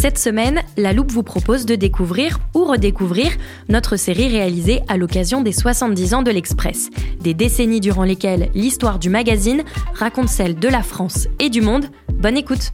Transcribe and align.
Cette 0.00 0.16
semaine, 0.16 0.62
La 0.78 0.94
Loupe 0.94 1.12
vous 1.12 1.22
propose 1.22 1.66
de 1.66 1.74
découvrir 1.74 2.38
ou 2.54 2.64
redécouvrir 2.64 3.32
notre 3.68 3.96
série 3.96 4.28
réalisée 4.28 4.80
à 4.88 4.96
l'occasion 4.96 5.42
des 5.42 5.52
70 5.52 6.14
ans 6.14 6.22
de 6.22 6.30
l'Express. 6.30 6.88
Des 7.20 7.34
décennies 7.34 7.80
durant 7.80 8.04
lesquelles 8.04 8.48
l'histoire 8.54 8.98
du 8.98 9.10
magazine 9.10 9.62
raconte 9.92 10.30
celle 10.30 10.54
de 10.54 10.68
la 10.68 10.82
France 10.82 11.28
et 11.38 11.50
du 11.50 11.60
monde. 11.60 11.84
Bonne 12.14 12.38
écoute 12.38 12.72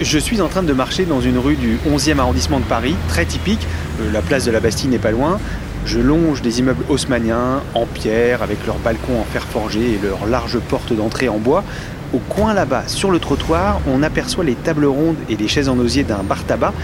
Je 0.00 0.18
suis 0.18 0.40
en 0.40 0.48
train 0.48 0.64
de 0.64 0.72
marcher 0.72 1.04
dans 1.04 1.20
une 1.20 1.38
rue 1.38 1.54
du 1.54 1.78
11e 1.88 2.18
arrondissement 2.18 2.58
de 2.58 2.64
Paris, 2.64 2.96
très 3.06 3.26
typique. 3.26 3.64
Euh, 4.00 4.10
La 4.10 4.22
place 4.22 4.44
de 4.44 4.50
la 4.50 4.58
Bastille 4.58 4.90
n'est 4.90 4.98
pas 4.98 5.12
loin. 5.12 5.38
Je 5.84 5.98
longe 5.98 6.42
des 6.42 6.58
immeubles 6.60 6.84
haussmanniens 6.88 7.62
en 7.74 7.86
pierre 7.86 8.42
avec 8.42 8.66
leurs 8.66 8.78
balcons 8.78 9.20
en 9.20 9.24
fer 9.24 9.42
forgé 9.42 9.94
et 9.94 9.98
leurs 10.02 10.26
larges 10.26 10.58
portes 10.58 10.92
d'entrée 10.92 11.28
en 11.28 11.38
bois. 11.38 11.64
Au 12.12 12.18
coin 12.18 12.52
là-bas, 12.52 12.88
sur 12.88 13.10
le 13.10 13.18
trottoir, 13.18 13.80
on 13.86 14.02
aperçoit 14.02 14.44
les 14.44 14.54
tables 14.54 14.84
rondes 14.84 15.16
et 15.30 15.36
les 15.36 15.48
chaises 15.48 15.70
en 15.70 15.78
osier 15.78 16.04
d'un 16.04 16.22
bar 16.22 16.44
tabac 16.44 16.74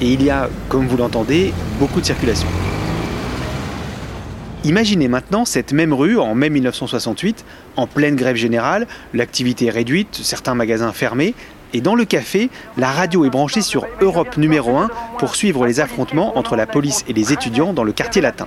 et 0.00 0.12
il 0.12 0.22
y 0.22 0.30
a, 0.30 0.48
comme 0.68 0.86
vous 0.86 0.96
l'entendez, 0.96 1.52
beaucoup 1.78 2.00
de 2.00 2.06
circulation. 2.06 2.48
Imaginez 4.64 5.08
maintenant 5.08 5.44
cette 5.44 5.72
même 5.72 5.92
rue 5.92 6.18
en 6.18 6.34
mai 6.34 6.50
1968, 6.50 7.44
en 7.76 7.86
pleine 7.86 8.16
grève 8.16 8.36
générale, 8.36 8.86
l'activité 9.12 9.70
réduite, 9.70 10.18
certains 10.22 10.54
magasins 10.54 10.92
fermés, 10.92 11.34
et 11.74 11.80
dans 11.82 11.94
le 11.94 12.06
café, 12.06 12.48
la 12.78 12.90
radio 12.90 13.26
est 13.26 13.30
branchée 13.30 13.60
sur 13.60 13.86
Europe 14.00 14.36
numéro 14.38 14.76
1 14.78 14.88
pour 15.18 15.36
suivre 15.36 15.66
les 15.66 15.80
affrontements 15.80 16.38
entre 16.38 16.56
la 16.56 16.66
police 16.66 17.04
et 17.08 17.12
les 17.12 17.32
étudiants 17.32 17.74
dans 17.74 17.84
le 17.84 17.92
quartier 17.92 18.22
latin. 18.22 18.46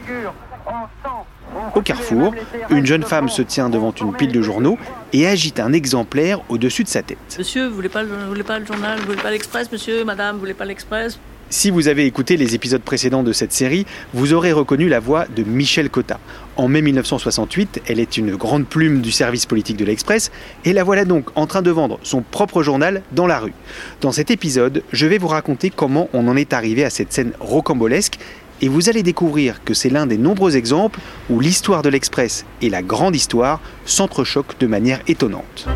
Au 1.76 1.82
carrefour, 1.82 2.34
une 2.70 2.86
jeune 2.86 3.04
femme 3.04 3.30
se 3.30 3.42
tient 3.42 3.70
devant 3.70 3.94
une 4.02 4.14
pile 4.14 4.32
de 4.32 4.42
journaux 4.42 4.78
et 5.14 5.28
agite 5.28 5.60
un 5.60 5.74
exemplaire 5.74 6.40
au-dessus 6.50 6.84
de 6.84 6.90
sa 6.90 7.02
tête. 7.02 7.18
Monsieur, 7.38 7.68
vous 7.68 7.76
voulez 7.76 7.90
pas, 7.90 8.04
le- 8.04 8.10
vous 8.10 8.28
voulez 8.28 8.44
pas 8.44 8.60
le 8.60 8.66
journal, 8.66 9.00
vous 9.00 9.06
voulez 9.06 9.22
pas 9.22 9.32
l'Express, 9.32 9.72
monsieur, 9.72 10.04
madame, 10.04 10.36
vous 10.36 10.42
voulez 10.42 10.54
pas 10.54 10.66
l'Express? 10.66 11.20
Si 11.50 11.70
vous 11.70 11.90
avez 11.90 12.06
écouté 12.06 12.38
les 12.38 12.56
épisodes 12.56 12.82
précédents 12.82 13.24
de 13.24 13.34
cette 13.34 13.52
série, 13.52 13.86
vous 14.14 14.32
aurez 14.32 14.54
reconnu 14.54 14.88
la 14.88 15.02
voix 15.02 15.26
de 15.36 15.44
Michel 15.44 15.90
Cotta. 15.90 16.18
En 16.56 16.70
mai 16.70 16.82
1968, 16.82 17.82
elle 17.88 18.00
est 18.00 18.16
une 18.16 18.38
grande 18.38 18.66
plume 18.66 19.02
du 19.02 19.12
service 19.12 19.46
politique 19.46 19.76
de 19.76 19.84
l'Express 19.84 20.32
et 20.64 20.72
la 20.72 20.86
voilà 20.86 21.04
donc 21.04 21.26
en 21.36 21.48
train 21.48 21.62
de 21.62 21.70
vendre 21.72 22.00
son 22.04 22.22
propre 22.22 22.64
journal 22.64 23.02
dans 23.12 23.28
la 23.28 23.40
rue. 23.40 23.52
Dans 24.00 24.14
cet 24.14 24.32
épisode, 24.32 24.82
je 24.94 25.08
vais 25.08 25.18
vous 25.18 25.28
raconter 25.28 25.70
comment 25.70 26.08
on 26.14 26.26
en 26.30 26.38
est 26.38 26.54
arrivé 26.54 26.86
à 26.86 26.90
cette 26.90 27.12
scène 27.12 27.34
rocambolesque 27.42 28.18
et 28.62 28.68
vous 28.68 28.90
allez 28.90 29.04
découvrir 29.04 29.64
que 29.64 29.74
c'est 29.74 29.90
l'un 29.90 30.06
des 30.06 30.18
nombreux 30.18 30.56
exemples 30.56 31.00
où 31.30 31.40
l'histoire 31.40 31.82
de 31.82 31.90
l'Express 31.90 32.46
et 32.62 32.70
la 32.70 32.82
grande 32.82 33.16
histoire 33.16 33.60
s'entrechoquent 33.86 34.60
de 34.60 34.68
manière 34.68 35.02
étonnante. 35.08 35.68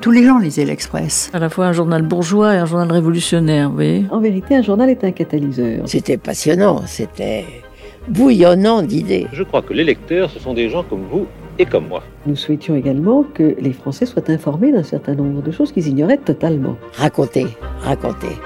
Tous 0.00 0.12
les 0.12 0.24
gens 0.24 0.38
lisaient 0.38 0.64
l'Express. 0.64 1.30
À 1.32 1.38
la 1.38 1.48
fois 1.48 1.66
un 1.66 1.72
journal 1.72 2.02
bourgeois 2.02 2.54
et 2.54 2.58
un 2.58 2.66
journal 2.66 2.90
révolutionnaire, 2.92 3.68
vous 3.68 3.74
voyez 3.74 4.04
En 4.10 4.20
vérité, 4.20 4.54
un 4.54 4.62
journal 4.62 4.88
est 4.88 5.02
un 5.02 5.10
catalyseur. 5.10 5.82
C'était 5.86 6.16
passionnant, 6.16 6.82
c'était 6.86 7.44
bouillonnant 8.08 8.82
d'idées. 8.82 9.26
Je 9.32 9.42
crois 9.42 9.62
que 9.62 9.72
les 9.72 9.82
lecteurs, 9.84 10.30
ce 10.30 10.38
sont 10.38 10.54
des 10.54 10.68
gens 10.68 10.84
comme 10.84 11.06
vous 11.10 11.26
et 11.58 11.66
comme 11.66 11.88
moi. 11.88 12.04
Nous 12.24 12.36
souhaitions 12.36 12.76
également 12.76 13.24
que 13.24 13.56
les 13.60 13.72
Français 13.72 14.06
soient 14.06 14.30
informés 14.30 14.70
d'un 14.70 14.84
certain 14.84 15.14
nombre 15.14 15.42
de 15.42 15.50
choses 15.50 15.72
qu'ils 15.72 15.88
ignoraient 15.88 16.18
totalement. 16.18 16.76
Raconter, 16.92 17.46
raconter. 17.80 18.36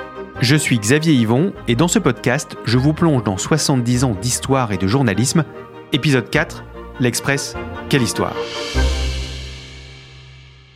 Je 0.41 0.57
suis 0.57 0.79
Xavier 0.79 1.13
Yvon 1.13 1.53
et 1.69 1.75
dans 1.75 1.87
ce 1.87 1.99
podcast, 1.99 2.57
je 2.65 2.79
vous 2.79 2.95
plonge 2.95 3.23
dans 3.23 3.37
70 3.37 4.05
ans 4.05 4.15
d'histoire 4.15 4.73
et 4.73 4.79
de 4.79 4.87
journalisme. 4.87 5.45
Épisode 5.93 6.31
4, 6.31 6.65
l'Express, 6.99 7.55
quelle 7.91 8.01
histoire 8.01 8.35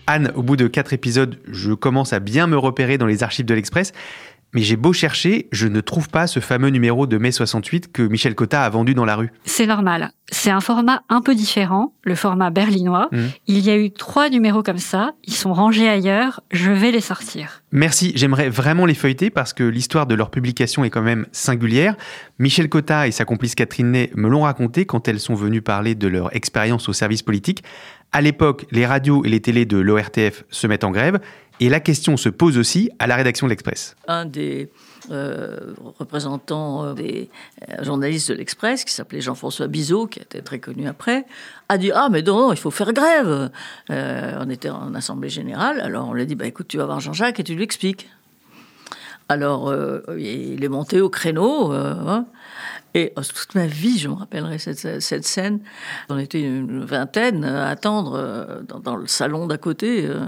Anne, 0.07 0.33
au 0.35 0.43
bout 0.43 0.57
de 0.57 0.67
4 0.67 0.93
épisodes, 0.93 1.39
je 1.51 1.73
commence 1.73 2.13
à 2.13 2.21
bien 2.21 2.47
me 2.47 2.59
repérer 2.59 2.99
dans 2.99 3.07
les 3.07 3.23
archives 3.23 3.47
de 3.47 3.55
l'Express, 3.55 3.93
mais 4.55 4.63
j'ai 4.63 4.77
beau 4.77 4.93
chercher, 4.93 5.49
je 5.53 5.67
ne 5.67 5.81
trouve 5.81 6.09
pas 6.09 6.27
ce 6.27 6.41
fameux 6.41 6.69
numéro 6.69 7.07
de 7.07 7.19
mai 7.19 7.33
68 7.33 7.93
que 7.93 8.03
Michel 8.03 8.35
Cotta 8.35 8.65
a 8.65 8.71
vendu 8.71 8.95
dans 8.95 9.05
la 9.05 9.17
rue. 9.17 9.33
C'est 9.45 9.67
normal. 9.67 10.13
C'est 10.31 10.51
un 10.51 10.61
format 10.61 11.03
un 11.09 11.21
peu 11.21 11.35
différent, 11.35 11.93
le 12.03 12.15
format 12.15 12.51
berlinois. 12.51 13.09
Mhm. 13.13 13.31
Il 13.47 13.59
y 13.59 13.71
a 13.71 13.77
eu 13.77 13.91
trois 13.91 14.31
numéros 14.31 14.63
comme 14.63 14.79
ça. 14.79 15.13
Ils 15.25 15.35
sont 15.35 15.53
rangés 15.53 15.89
ailleurs. 15.89 16.41
Je 16.51 16.71
vais 16.71 16.93
les 16.93 17.01
sortir. 17.01 17.63
Merci, 17.73 18.13
j'aimerais 18.15 18.49
vraiment 18.49 18.87
les 18.87 18.95
feuilleter 18.95 19.29
parce 19.29 19.53
que 19.53 19.65
l'histoire 19.65 20.07
de 20.07 20.15
leur 20.15 20.31
publication 20.31 20.85
est 20.85 20.91
quand 20.91 21.03
même 21.03 21.27
singulière. 21.33 21.97
Michel 22.39 22.69
Cotta 22.69 23.07
et 23.07 23.11
sa 23.11 23.25
complice 23.25 23.55
Catherine 23.55 23.91
Ney 23.91 24.11
me 24.15 24.29
l'ont 24.29 24.43
raconté 24.43 24.87
quand 24.87 25.09
elles 25.09 25.21
sont 25.21 25.35
venues 25.35 25.63
parler 25.63 25.95
de 25.95 26.09
leur 26.09 26.35
expérience 26.35 26.89
au 26.89 26.93
service 26.93 27.23
politique. 27.23 27.65
À 28.15 28.21
l'époque, 28.21 28.67
les 28.71 28.87
radios 28.87 29.25
et 29.25 29.29
les 29.29 29.41
télés 29.41 29.65
de 29.67 29.77
l'ORTF 29.77 30.45
se 30.49 30.69
mettent 30.69 30.85
en 30.85 30.93
grève 30.93 31.19
et 31.59 31.69
la 31.69 31.81
question 31.81 32.17
se 32.17 32.29
pose 32.29 32.59
aussi 32.59 32.89
à 33.01 33.09
la 33.09 33.17
rédaction 33.17 33.49
de 33.49 33.51
l'Express. 33.51 33.97
Un 34.07 34.25
des 34.25 34.71
euh, 35.11 35.75
représentants 35.99 36.85
euh, 36.85 36.95
des 36.95 37.29
euh, 37.69 37.83
journalistes 37.83 38.31
de 38.31 38.37
l'Express, 38.37 38.85
qui 38.85 38.93
s'appelait 38.95 39.21
Jean-François 39.21 39.67
Bizot, 39.67 40.07
qui 40.07 40.21
était 40.21 40.43
très 40.43 40.61
connu 40.61 40.87
après, 40.87 41.27
a 41.69 41.77
dit 41.77 41.91
Ah, 41.93 42.09
mais 42.09 42.23
non, 42.23 42.53
il 42.53 42.57
faut 42.57 42.71
faire 42.71 42.93
grève. 42.93 43.51
Euh, 43.91 44.39
on 44.41 44.49
était 44.49 44.71
en 44.71 44.95
assemblée 44.95 45.29
générale, 45.29 45.81
alors 45.81 46.09
on 46.09 46.13
lui 46.13 46.23
a 46.23 46.25
dit 46.25 46.37
bah, 46.37 46.47
Écoute, 46.47 46.69
tu 46.69 46.77
vas 46.77 46.87
voir 46.87 47.01
Jean-Jacques 47.01 47.41
et 47.41 47.45
tu 47.45 47.57
lui 47.57 47.65
expliques. 47.65 48.09
Alors, 49.29 49.71
euh, 49.71 50.03
il 50.19 50.63
est 50.63 50.69
monté 50.69 51.01
au 51.01 51.09
créneau. 51.09 51.73
hein, 51.73 52.27
et 52.95 53.13
euh, 53.19 53.23
toute 53.23 53.55
ma 53.57 53.67
vie, 53.67 53.99
je 53.99 54.09
me 54.09 54.15
rappellerai 54.15 54.59
cette, 54.59 55.03
cette 55.03 55.25
scène. 55.25 55.61
On 56.09 56.19
était 56.19 56.41
une 56.41 56.85
vingtaine 56.85 57.45
à 57.45 57.69
attendre 57.69 58.15
euh, 58.15 58.63
dans, 58.63 58.97
le 58.97 59.09
salon 59.09 59.47
d'à 59.47 59.59
côté, 59.59 60.07
euh, 60.07 60.21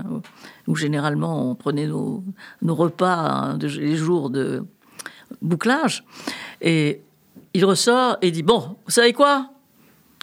où 0.67 0.75
généralement 0.75 1.50
on 1.50 1.55
prenait 1.55 1.87
nos, 1.87 2.25
nos 2.62 2.75
repas 2.75 3.14
hein, 3.14 3.58
les 3.58 3.96
jours 3.96 4.31
de 4.31 4.64
bouclage. 5.40 6.05
Et 6.61 7.00
il 7.55 7.64
ressort 7.64 8.19
et 8.20 8.32
dit 8.32 8.43
Bon, 8.43 8.76
vous 8.85 8.90
savez 8.90 9.12
quoi? 9.12 9.50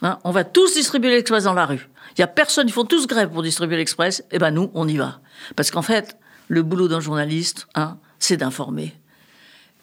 Hein, 0.02 0.20
On 0.26 0.32
va 0.32 0.44
tous 0.44 0.74
distribuer 0.74 1.12
l'Express 1.12 1.46
dans 1.46 1.54
la 1.54 1.66
rue. 1.66 1.90
Il 2.10 2.20
n'y 2.20 2.24
a 2.26 2.28
personne, 2.28 2.68
ils 2.68 2.74
font 2.74 2.84
tous 2.84 3.08
grève 3.08 3.30
pour 3.30 3.42
distribuer 3.42 3.78
l'Express. 3.78 4.24
Eh 4.32 4.38
ben 4.38 4.52
nous, 4.52 4.70
on 4.74 4.88
y 4.88 4.98
va. 4.98 5.22
Parce 5.56 5.72
qu'en 5.72 5.82
fait, 5.82 6.18
le 6.50 6.62
boulot 6.62 6.90
d'un 6.90 7.00
journaliste, 7.00 7.68
hein, 7.74 7.98
c'est 8.20 8.38
d'informer. 8.38 8.94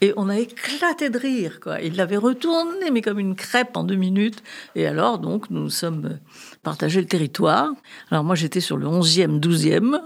Et 0.02 0.14
on 0.16 0.28
a 0.28 0.38
éclaté 0.38 1.10
de 1.10 1.18
rire. 1.18 1.60
Il 1.82 1.96
l'avait 1.96 2.16
retourné, 2.16 2.90
mais 2.90 3.02
comme 3.02 3.18
une 3.18 3.34
crêpe 3.34 3.76
en 3.76 3.84
deux 3.84 3.96
minutes. 3.96 4.42
Et 4.74 4.86
alors, 4.86 5.18
donc, 5.18 5.50
nous 5.50 5.68
sommes 5.68 6.18
partagé 6.62 7.00
le 7.00 7.06
territoire. 7.06 7.70
Alors 8.10 8.24
moi, 8.24 8.34
j'étais 8.34 8.60
sur 8.60 8.76
le 8.76 8.86
11e, 8.86 9.40
12e 9.40 10.00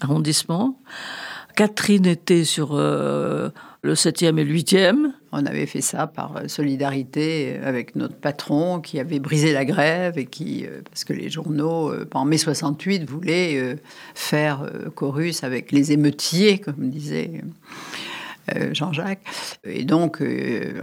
arrondissement. 0.00 0.80
Catherine 1.54 2.06
était 2.06 2.42
sur 2.42 2.70
euh, 2.72 3.50
le 3.82 3.94
7e 3.94 4.38
et 4.38 4.44
le 4.44 4.52
8e. 4.52 5.12
On 5.30 5.46
avait 5.46 5.66
fait 5.66 5.80
ça 5.80 6.08
par 6.08 6.42
solidarité 6.48 7.60
avec 7.62 7.94
notre 7.94 8.16
patron 8.16 8.80
qui 8.80 8.98
avait 8.98 9.20
brisé 9.20 9.52
la 9.52 9.64
grève 9.64 10.18
et 10.18 10.26
qui, 10.26 10.66
parce 10.90 11.04
que 11.04 11.12
les 11.12 11.30
journaux, 11.30 11.92
en 12.12 12.24
mai 12.24 12.38
68, 12.38 13.08
voulaient 13.08 13.76
faire 14.14 14.68
chorus 14.96 15.44
avec 15.44 15.70
les 15.70 15.92
émeutiers, 15.92 16.58
comme 16.58 16.88
disait 16.90 17.30
euh, 17.34 17.46
Jean-Jacques. 18.72 19.20
Et 19.64 19.84
donc, 19.84 20.20
euh, 20.20 20.80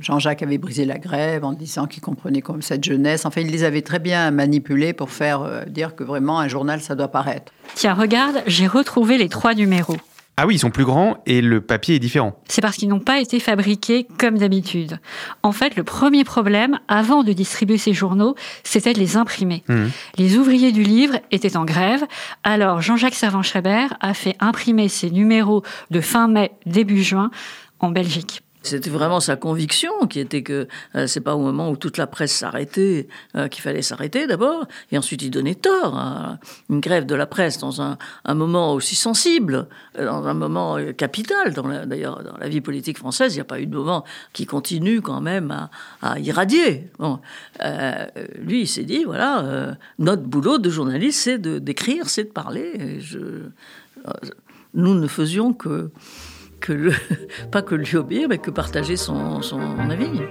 Jean-Jacques 0.00 0.42
avait 0.42 0.58
brisé 0.58 0.84
la 0.84 0.98
grève 0.98 1.44
en 1.44 1.52
disant 1.52 1.86
qu'il 1.86 2.02
comprenait 2.02 2.42
comme 2.42 2.62
cette 2.62 2.84
jeunesse. 2.84 3.24
Enfin, 3.24 3.40
il 3.40 3.50
les 3.50 3.64
avait 3.64 3.82
très 3.82 3.98
bien 3.98 4.30
manipulés 4.30 4.92
pour 4.92 5.10
faire 5.10 5.42
euh, 5.42 5.64
dire 5.64 5.94
que 5.94 6.04
vraiment 6.04 6.38
un 6.40 6.48
journal, 6.48 6.80
ça 6.80 6.94
doit 6.94 7.08
paraître. 7.08 7.52
Tiens, 7.74 7.94
regarde, 7.94 8.42
j'ai 8.46 8.66
retrouvé 8.66 9.18
les 9.18 9.28
trois 9.28 9.54
numéros. 9.54 9.96
Ah 10.38 10.46
oui, 10.46 10.54
ils 10.54 10.58
sont 10.58 10.70
plus 10.70 10.86
grands 10.86 11.18
et 11.26 11.42
le 11.42 11.60
papier 11.60 11.96
est 11.96 11.98
différent. 11.98 12.40
C'est 12.48 12.62
parce 12.62 12.76
qu'ils 12.76 12.88
n'ont 12.88 13.00
pas 13.00 13.20
été 13.20 13.38
fabriqués 13.38 14.06
comme 14.18 14.38
d'habitude. 14.38 14.98
En 15.42 15.52
fait, 15.52 15.76
le 15.76 15.84
premier 15.84 16.24
problème, 16.24 16.80
avant 16.88 17.22
de 17.22 17.32
distribuer 17.32 17.76
ces 17.76 17.92
journaux, 17.92 18.34
c'était 18.64 18.94
de 18.94 18.98
les 18.98 19.18
imprimer. 19.18 19.62
Mmh. 19.68 19.86
Les 20.16 20.38
ouvriers 20.38 20.72
du 20.72 20.82
livre 20.82 21.18
étaient 21.30 21.56
en 21.56 21.66
grève, 21.66 22.04
alors 22.44 22.80
Jean-Jacques 22.80 23.14
Servan-Schreiber 23.14 23.88
a 24.00 24.14
fait 24.14 24.36
imprimer 24.40 24.88
ces 24.88 25.10
numéros 25.10 25.62
de 25.90 26.00
fin 26.00 26.28
mai, 26.28 26.52
début 26.64 27.02
juin 27.02 27.30
en 27.78 27.90
Belgique. 27.90 28.41
C'était 28.62 28.90
vraiment 28.90 29.20
sa 29.20 29.36
conviction 29.36 29.92
qui 30.08 30.20
était 30.20 30.42
que 30.42 30.68
euh, 30.94 31.06
c'est 31.06 31.20
pas 31.20 31.34
au 31.34 31.40
moment 31.40 31.70
où 31.70 31.76
toute 31.76 31.98
la 31.98 32.06
presse 32.06 32.32
s'arrêtait 32.32 33.08
euh, 33.36 33.48
qu'il 33.48 33.62
fallait 33.62 33.82
s'arrêter 33.82 34.26
d'abord, 34.26 34.66
et 34.92 34.98
ensuite 34.98 35.22
il 35.22 35.30
donnait 35.30 35.56
tort 35.56 35.96
à 35.96 36.38
une 36.70 36.80
grève 36.80 37.04
de 37.04 37.14
la 37.14 37.26
presse 37.26 37.58
dans 37.58 37.82
un, 37.82 37.98
moment 38.34 38.72
aussi 38.74 38.94
sensible, 38.94 39.66
euh, 39.98 40.06
dans 40.06 40.26
un 40.26 40.34
moment 40.34 40.78
capital. 40.96 41.52
D'ailleurs, 41.86 42.22
dans 42.22 42.36
la 42.38 42.48
vie 42.48 42.60
politique 42.60 42.98
française, 42.98 43.34
il 43.34 43.38
n'y 43.38 43.42
a 43.42 43.44
pas 43.44 43.60
eu 43.60 43.66
de 43.66 43.76
moment 43.76 44.04
qui 44.32 44.46
continue 44.46 45.00
quand 45.00 45.20
même 45.20 45.68
à, 46.00 46.18
irradier. 46.18 46.90
Bon, 46.98 47.20
lui, 48.38 48.62
il 48.62 48.68
s'est 48.68 48.84
dit 48.84 49.04
voilà, 49.04 49.76
notre 49.98 50.22
boulot 50.22 50.58
de 50.58 50.70
journaliste, 50.70 51.20
c'est 51.20 51.38
d'écrire, 51.38 52.08
c'est 52.08 52.24
de 52.24 52.30
parler. 52.30 53.00
nous 54.74 54.94
ne 54.94 55.06
faisions 55.06 55.52
que 55.52 55.90
que 56.62 56.72
le, 56.72 56.92
pas 57.50 57.60
que 57.60 57.74
lui 57.74 57.96
obéir, 57.96 58.28
mais 58.28 58.38
que 58.38 58.50
partager 58.50 58.96
son, 58.96 59.42
son 59.42 59.60
avis. 59.90 60.22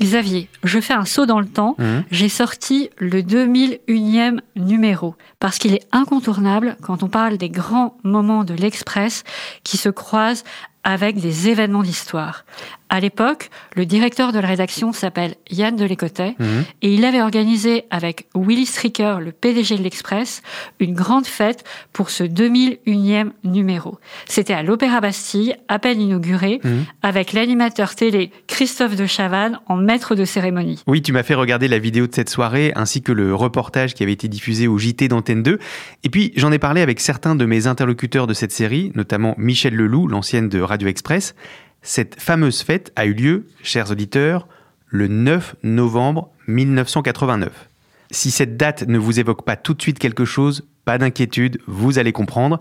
Xavier, 0.00 0.48
je 0.64 0.80
fais 0.80 0.92
un 0.92 1.04
saut 1.04 1.26
dans 1.26 1.40
le 1.40 1.46
temps. 1.46 1.74
Mmh. 1.78 1.84
J'ai 2.10 2.28
sorti 2.28 2.90
le 2.98 3.22
2001e 3.22 4.40
numéro 4.56 5.14
parce 5.38 5.58
qu'il 5.58 5.74
est 5.74 5.86
incontournable 5.92 6.76
quand 6.82 7.02
on 7.02 7.08
parle 7.08 7.38
des 7.38 7.48
grands 7.48 7.96
moments 8.02 8.44
de 8.44 8.52
l'Express 8.52 9.22
qui 9.62 9.76
se 9.76 9.88
croisent 9.88 10.44
avec 10.84 11.18
des 11.20 11.48
événements 11.48 11.82
d'histoire. 11.82 12.44
À 12.92 13.00
l'époque, 13.00 13.48
le 13.74 13.86
directeur 13.86 14.32
de 14.32 14.38
la 14.38 14.46
rédaction 14.46 14.92
s'appelle 14.92 15.36
Yann 15.50 15.74
Delécotet 15.74 16.34
mhm. 16.38 16.64
et 16.82 16.92
il 16.92 17.06
avait 17.06 17.22
organisé 17.22 17.84
avec 17.90 18.26
Willy 18.34 18.66
Stricker, 18.66 19.18
le 19.18 19.32
PDG 19.32 19.78
de 19.78 19.82
l'Express, 19.82 20.42
une 20.78 20.92
grande 20.92 21.24
fête 21.24 21.64
pour 21.94 22.10
ce 22.10 22.22
2001e 22.22 23.30
numéro. 23.44 23.98
C'était 24.26 24.52
à 24.52 24.62
l'Opéra 24.62 25.00
Bastille, 25.00 25.56
à 25.68 25.78
peine 25.78 26.02
inauguré, 26.02 26.60
mhm. 26.62 26.84
avec 27.00 27.32
l'animateur 27.32 27.94
télé 27.94 28.30
Christophe 28.46 28.94
de 28.94 29.06
Chavannes 29.06 29.58
en 29.68 29.76
maître 29.76 30.14
de 30.14 30.26
cérémonie. 30.26 30.82
Oui, 30.86 31.00
tu 31.00 31.14
m'as 31.14 31.22
fait 31.22 31.32
regarder 31.32 31.68
la 31.68 31.78
vidéo 31.78 32.06
de 32.06 32.14
cette 32.14 32.28
soirée 32.28 32.72
ainsi 32.74 33.00
que 33.00 33.12
le 33.12 33.34
reportage 33.34 33.94
qui 33.94 34.02
avait 34.02 34.12
été 34.12 34.28
diffusé 34.28 34.68
au 34.68 34.76
JT 34.76 35.08
d'Antenne 35.08 35.42
2. 35.42 35.58
Et 36.04 36.10
puis, 36.10 36.34
j'en 36.36 36.52
ai 36.52 36.58
parlé 36.58 36.82
avec 36.82 37.00
certains 37.00 37.36
de 37.36 37.46
mes 37.46 37.66
interlocuteurs 37.66 38.26
de 38.26 38.34
cette 38.34 38.52
série, 38.52 38.92
notamment 38.94 39.34
Michel 39.38 39.74
Leloup, 39.74 40.08
l'ancienne 40.08 40.50
de 40.50 40.60
Radio 40.60 40.88
Express. 40.88 41.34
Cette 41.84 42.20
fameuse 42.20 42.62
fête 42.62 42.92
a 42.94 43.06
eu 43.06 43.12
lieu, 43.12 43.48
chers 43.60 43.90
auditeurs, 43.90 44.46
le 44.86 45.08
9 45.08 45.56
novembre 45.64 46.30
1989. 46.46 47.68
Si 48.12 48.30
cette 48.30 48.56
date 48.56 48.86
ne 48.86 48.98
vous 48.98 49.18
évoque 49.18 49.44
pas 49.44 49.56
tout 49.56 49.74
de 49.74 49.82
suite 49.82 49.98
quelque 49.98 50.24
chose, 50.24 50.64
pas 50.84 50.96
d'inquiétude, 50.98 51.58
vous 51.66 51.98
allez 51.98 52.12
comprendre. 52.12 52.60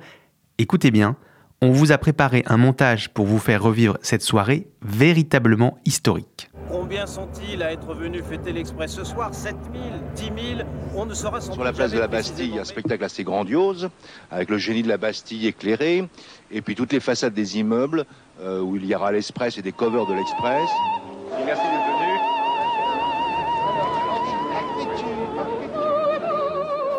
Écoutez 0.58 0.90
bien, 0.90 1.18
on 1.62 1.72
vous 1.72 1.92
a 1.92 2.00
préparé 2.00 2.42
un 2.48 2.58
montage 2.58 3.10
pour 3.10 3.28
vous 3.28 3.38
faire 3.38 3.62
revivre 3.62 4.00
cette 4.02 4.24
soirée 4.24 4.68
véritablement 4.82 5.78
historique. 5.86 6.50
Combien 6.68 7.06
sont-ils 7.06 7.62
à 7.62 7.72
être 7.72 7.94
venus 7.94 8.24
fêter 8.28 8.52
l'Express 8.52 8.92
ce 8.94 9.04
soir? 9.04 9.36
7 9.36 9.56
000 9.72 10.34
10 10.34 10.56
000 10.58 10.68
On 10.96 11.06
ne 11.06 11.14
saura 11.14 11.40
Sur 11.40 11.64
la 11.64 11.74
place 11.74 11.92
de 11.92 12.00
la 12.00 12.08
Bastille, 12.08 12.58
un 12.58 12.64
spectacle 12.64 13.04
assez 13.04 13.24
grandiose, 13.24 13.90
avec 14.32 14.50
le 14.50 14.58
génie 14.58 14.82
de 14.82 14.88
la 14.88 14.98
Bastille 14.98 15.46
éclairé, 15.46 16.08
et 16.50 16.62
puis 16.62 16.74
toutes 16.74 16.94
les 16.94 17.00
façades 17.00 17.34
des 17.34 17.60
immeubles, 17.60 18.06
euh, 18.44 18.60
où 18.60 18.76
il 18.76 18.86
y 18.86 18.96
aura 18.96 19.12
l'Express 19.12 19.58
et 19.60 19.62
des 19.62 19.72
covers 19.72 20.08
de 20.08 20.16
l'Express. 20.16 20.68
Merci 21.46 21.62
d'être 21.62 21.86
venu. 22.00 22.20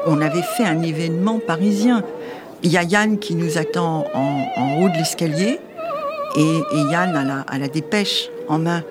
On 0.06 0.20
avait 0.20 0.42
fait 0.42 0.64
un 0.64 0.82
événement 0.82 1.40
parisien. 1.44 2.04
Il 2.62 2.70
y 2.70 2.76
a 2.76 2.84
Yann 2.84 3.18
qui 3.18 3.34
nous 3.34 3.58
attend 3.58 4.04
en, 4.14 4.82
haut 4.82 4.88
de 4.88 4.96
l'escalier, 4.96 5.58
et, 6.36 6.60
Yann 6.92 7.16
a 7.16 7.58
la, 7.58 7.68
dépêche 7.68 8.30
en 8.48 8.60
main. 8.60 8.84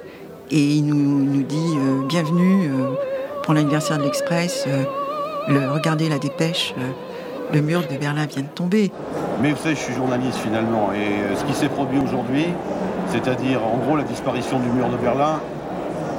Et 0.49 0.75
il 0.75 0.85
nous, 0.85 1.43
dit 1.43 1.77
euh, 1.77 2.05
Bienvenue 2.05 2.69
euh, 2.69 2.95
pour 3.43 3.53
l'anniversaire 3.53 3.97
de 3.97 4.03
l'Express. 4.03 4.67
regardez 5.47 6.09
la 6.09 6.19
dépêche 6.19 6.75
le 7.53 7.61
mur 7.61 7.83
de 7.87 7.97
Berlin 7.97 8.25
vient 8.25 8.43
de 8.43 8.47
tomber. 8.47 8.91
Mais 9.41 9.51
vous 9.51 9.57
savez, 9.57 9.75
je 9.75 9.81
suis 9.81 9.93
journaliste 9.93 10.37
finalement, 10.37 10.91
et 10.93 10.97
euh, 10.97 11.35
ce 11.35 11.43
qui 11.45 11.53
s'est 11.53 11.69
produit 11.69 11.99
aujourd'hui, 11.99 12.45
c'est-à-dire 13.11 13.65
en 13.65 13.77
gros 13.77 13.97
la 13.97 14.03
disparition 14.03 14.59
du 14.59 14.69
mur 14.69 14.89
de 14.89 14.97
Berlin, 14.97 15.39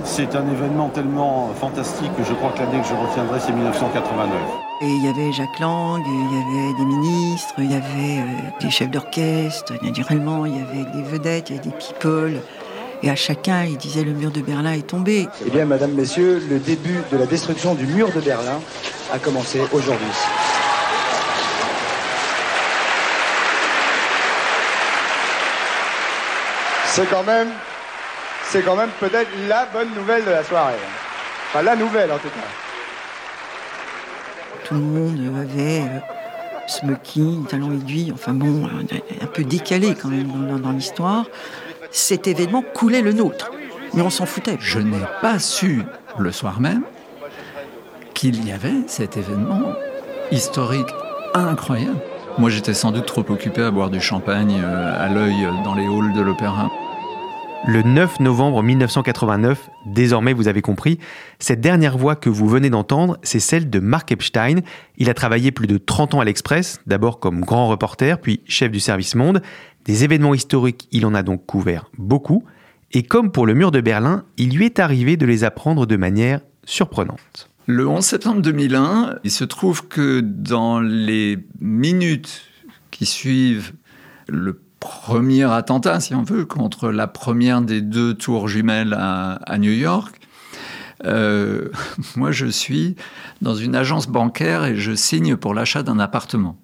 c'est 0.05 0.35
un 0.35 0.49
événement 0.51 0.89
tellement 0.89 1.51
fantastique 1.61 2.11
que 2.17 2.25
je 2.25 2.33
crois 2.35 2.51
que 2.51 2.59
l'année 2.59 2.81
que 2.83 2.89
je 2.89 2.95
retiendrai, 2.95 3.39
c'est 3.41 3.53
1989. 3.53 4.37
Et 4.83 4.87
il 4.87 5.05
y 5.05 5.09
avait 5.09 5.33
Jacques 5.33 5.61
Lang, 5.61 6.03
il 6.05 6.57
y 6.57 6.65
avait 6.65 6.79
des 6.79 6.85
ministres, 6.85 7.55
il 7.59 7.71
y 7.71 7.75
avait 7.75 8.21
euh, 8.21 8.61
des 8.61 8.71
chefs 8.71 8.91
d'orchestre, 8.91 9.75
naturellement, 9.83 10.45
il 10.45 10.57
y 10.57 10.61
avait 10.61 10.91
des 10.91 11.03
vedettes, 11.03 11.51
il 11.51 11.57
y 11.57 11.59
avait 11.59 11.69
des 11.69 11.75
people. 11.77 12.41
Et 13.05 13.11
à 13.11 13.17
chacun, 13.17 13.65
il 13.65 13.77
disait 13.77 14.05
le 14.05 14.13
mur 14.13 14.31
de 14.31 14.41
Berlin 14.41 14.73
est 14.73 14.87
tombé. 14.87 15.29
Eh 15.45 15.51
bien, 15.51 15.65
mesdames, 15.65 15.93
messieurs, 15.93 16.43
le 16.49 16.59
début 16.59 17.01
de 17.11 17.17
la 17.17 17.27
destruction 17.27 17.75
du 17.75 17.87
mur 17.87 18.11
de 18.13 18.21
Berlin 18.21 18.61
a 19.13 19.19
commencé 19.19 19.61
aujourd'hui. 19.73 20.07
C'est 26.95 27.09
quand 27.09 27.25
même, 27.25 27.49
c'est 28.51 28.61
quand 28.61 28.77
même 28.77 28.91
peut-être 29.01 29.31
la 29.49 29.65
bonne 29.65 29.95
nouvelle 29.95 30.27
de 30.27 30.31
la 30.31 30.45
soirée. 30.45 30.75
Enfin, 31.49 31.63
la 31.63 31.75
nouvelle 31.75 32.13
en 32.13 32.19
tout 32.19 32.29
cas. 32.29 32.41
Tout 34.65 34.75
le 34.75 34.81
monde 34.81 35.39
avait 35.41 35.81
euh, 35.81 36.01
smoking, 36.67 37.47
talons 37.47 37.73
aiguilles, 37.73 38.13
enfin 38.13 38.35
bon, 38.35 38.69
un 39.23 39.27
peu 39.27 39.43
décalé 39.43 39.95
quand 39.95 40.09
même 40.09 40.61
dans, 40.61 40.71
l'histoire. 40.73 41.25
Cet 41.91 42.27
événement 42.27 42.63
coulait 42.75 43.01
le 43.01 43.15
nôtre, 43.15 43.51
mais 43.95 44.03
on 44.03 44.11
s'en 44.11 44.27
foutait. 44.27 44.59
Je 44.61 44.79
n'ai 44.79 45.07
pas 45.23 45.39
su 45.39 45.85
le 46.19 46.31
soir 46.31 46.61
même 46.61 46.83
qu'il 48.13 48.47
y 48.47 48.53
avait 48.53 48.87
cet 48.87 49.17
événement 49.17 49.73
historique 50.31 50.93
incroyable. 51.33 52.01
Moi, 52.39 52.49
j'étais 52.49 52.75
sans 52.75 52.93
doute 52.93 53.07
trop 53.07 53.25
occupé 53.29 53.63
à 53.63 53.71
boire 53.71 53.91
du 53.91 54.01
champagne 54.01 54.61
euh, 54.65 55.05
à 55.05 55.09
l'œil 55.09 55.49
dans 55.65 55.75
les 55.75 55.85
halls 55.85 56.15
de 56.15 56.23
l'opéra. 56.23 56.71
Le 57.65 57.83
9 57.83 58.19
novembre 58.19 58.61
1989, 58.61 59.71
désormais 59.87 60.33
vous 60.33 60.49
avez 60.49 60.63
compris, 60.63 60.99
cette 61.39 61.61
dernière 61.61 61.97
voix 61.97 62.17
que 62.17 62.29
vous 62.29 62.49
venez 62.49 62.71
d'entendre, 62.71 63.19
c'est 63.23 63.39
celle 63.39 63.71
de 63.71 63.79
Mark 63.79 64.11
Epstein. 64.11 64.63
Il 64.99 65.09
a 65.09 65.15
travaillé 65.15 65.53
plus 65.53 65.69
de 65.69 65.79
30 65.79 66.15
ans 66.15 66.21
à 66.21 66.25
l'Express, 66.25 66.81
d'abord 66.89 67.21
comme 67.21 67.41
grand 67.43 67.69
reporter, 67.69 68.19
puis 68.21 68.41
chef 68.47 68.73
du 68.73 68.81
service 68.81 69.15
monde. 69.15 69.43
Des 69.85 70.03
événements 70.03 70.35
historiques, 70.35 70.89
il 70.91 71.07
en 71.07 71.15
a 71.15 71.23
donc 71.23 71.47
couvert 71.47 71.89
beaucoup. 71.99 72.43
Et 72.91 73.05
comme 73.05 73.31
pour 73.31 73.47
le 73.47 73.55
mur 73.55 73.71
de 73.71 73.81
Berlin, 73.81 74.25
il 74.39 74.57
lui 74.57 74.67
est 74.67 74.81
arrivé 74.81 75.17
de 75.17 75.25
les 75.25 75.45
apprendre 75.45 75.87
de 75.87 75.97
manière 75.97 76.41
surprenante. 76.65 77.49
Le 77.67 77.87
11 77.87 78.05
septembre 78.05 78.43
2001, 78.43 79.21
il 79.23 79.31
se 79.31 79.45
trouve 79.45 79.87
que 79.87 80.19
dans 80.21 80.81
les 80.81 81.39
minutes 81.61 82.43
qui 82.91 83.07
suivent 83.07 83.73
le 84.27 84.61
premier 84.83 85.45
attentat, 85.45 86.01
si 86.01 86.13
on 86.15 86.25
veut, 86.25 86.45
contre 86.45 86.91
la 86.91 87.07
première 87.07 87.63
des 87.63 87.81
deux 87.81 88.15
tours 88.15 88.49
jumelles 88.49 88.95
à, 88.99 89.59
New 89.59 89.71
York. 89.71 90.21
Euh, 91.05 91.69
moi, 92.17 92.33
je 92.33 92.47
suis 92.47 92.97
dans 93.41 93.55
une 93.55 93.77
agence 93.77 94.09
bancaire 94.09 94.65
et 94.65 94.77
je 94.77 94.93
signe 94.95 95.37
pour 95.37 95.55
l'achat 95.55 95.85
d'un 95.85 96.01
appartement. 96.01 96.59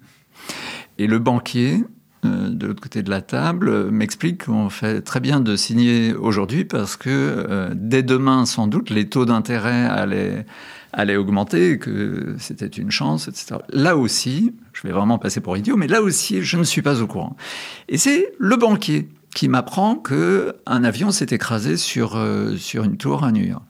Et 0.97 1.07
le 1.07 1.17
banquier 1.17 1.85
euh, 2.25 2.49
de 2.49 2.67
l'autre 2.67 2.81
côté 2.81 3.01
de 3.01 3.09
la 3.09 3.21
table, 3.21 3.69
euh, 3.69 3.89
m'explique 3.89 4.45
qu'on 4.45 4.69
fait 4.69 5.01
très 5.01 5.21
bien 5.21 5.39
de 5.39 5.55
signer 5.55 6.13
aujourd'hui 6.13 6.65
parce 6.65 6.97
que 6.97 7.09
euh, 7.09 7.69
dès 7.73 8.03
demain, 8.03 8.45
sans 8.45 8.67
doute, 8.67 8.89
les 8.89 9.07
taux 9.07 9.25
d'intérêt 9.25 9.85
allaient, 9.85 10.45
allaient 10.91 11.15
augmenter, 11.15 11.79
que 11.79 12.35
c'était 12.37 12.67
une 12.67 12.91
chance, 12.91 13.29
etc. 13.29 13.61
Là 13.71 13.95
aussi, 13.95 14.53
je 14.73 14.85
vais 14.85 14.93
vraiment 14.93 15.17
passer 15.17 15.39
pour 15.39 15.55
idiot, 15.55 15.77
mais 15.77 15.87
là 15.87 16.01
aussi, 16.01 16.41
je 16.41 16.57
ne 16.57 16.63
suis 16.63 16.81
pas 16.81 17.01
au 17.01 17.07
courant. 17.07 17.37
Et 17.87 17.97
c'est 17.97 18.33
le 18.37 18.57
banquier 18.57 19.07
qui 19.33 19.47
m'apprend 19.47 19.95
que 19.95 20.55
un 20.65 20.83
avion 20.83 21.11
s'est 21.11 21.27
écrasé 21.29 21.77
sur, 21.77 22.21
sur 22.57 22.83
une 22.83 22.97
tour 22.97 23.23
à 23.23 23.31
New 23.31 23.45
York. 23.45 23.63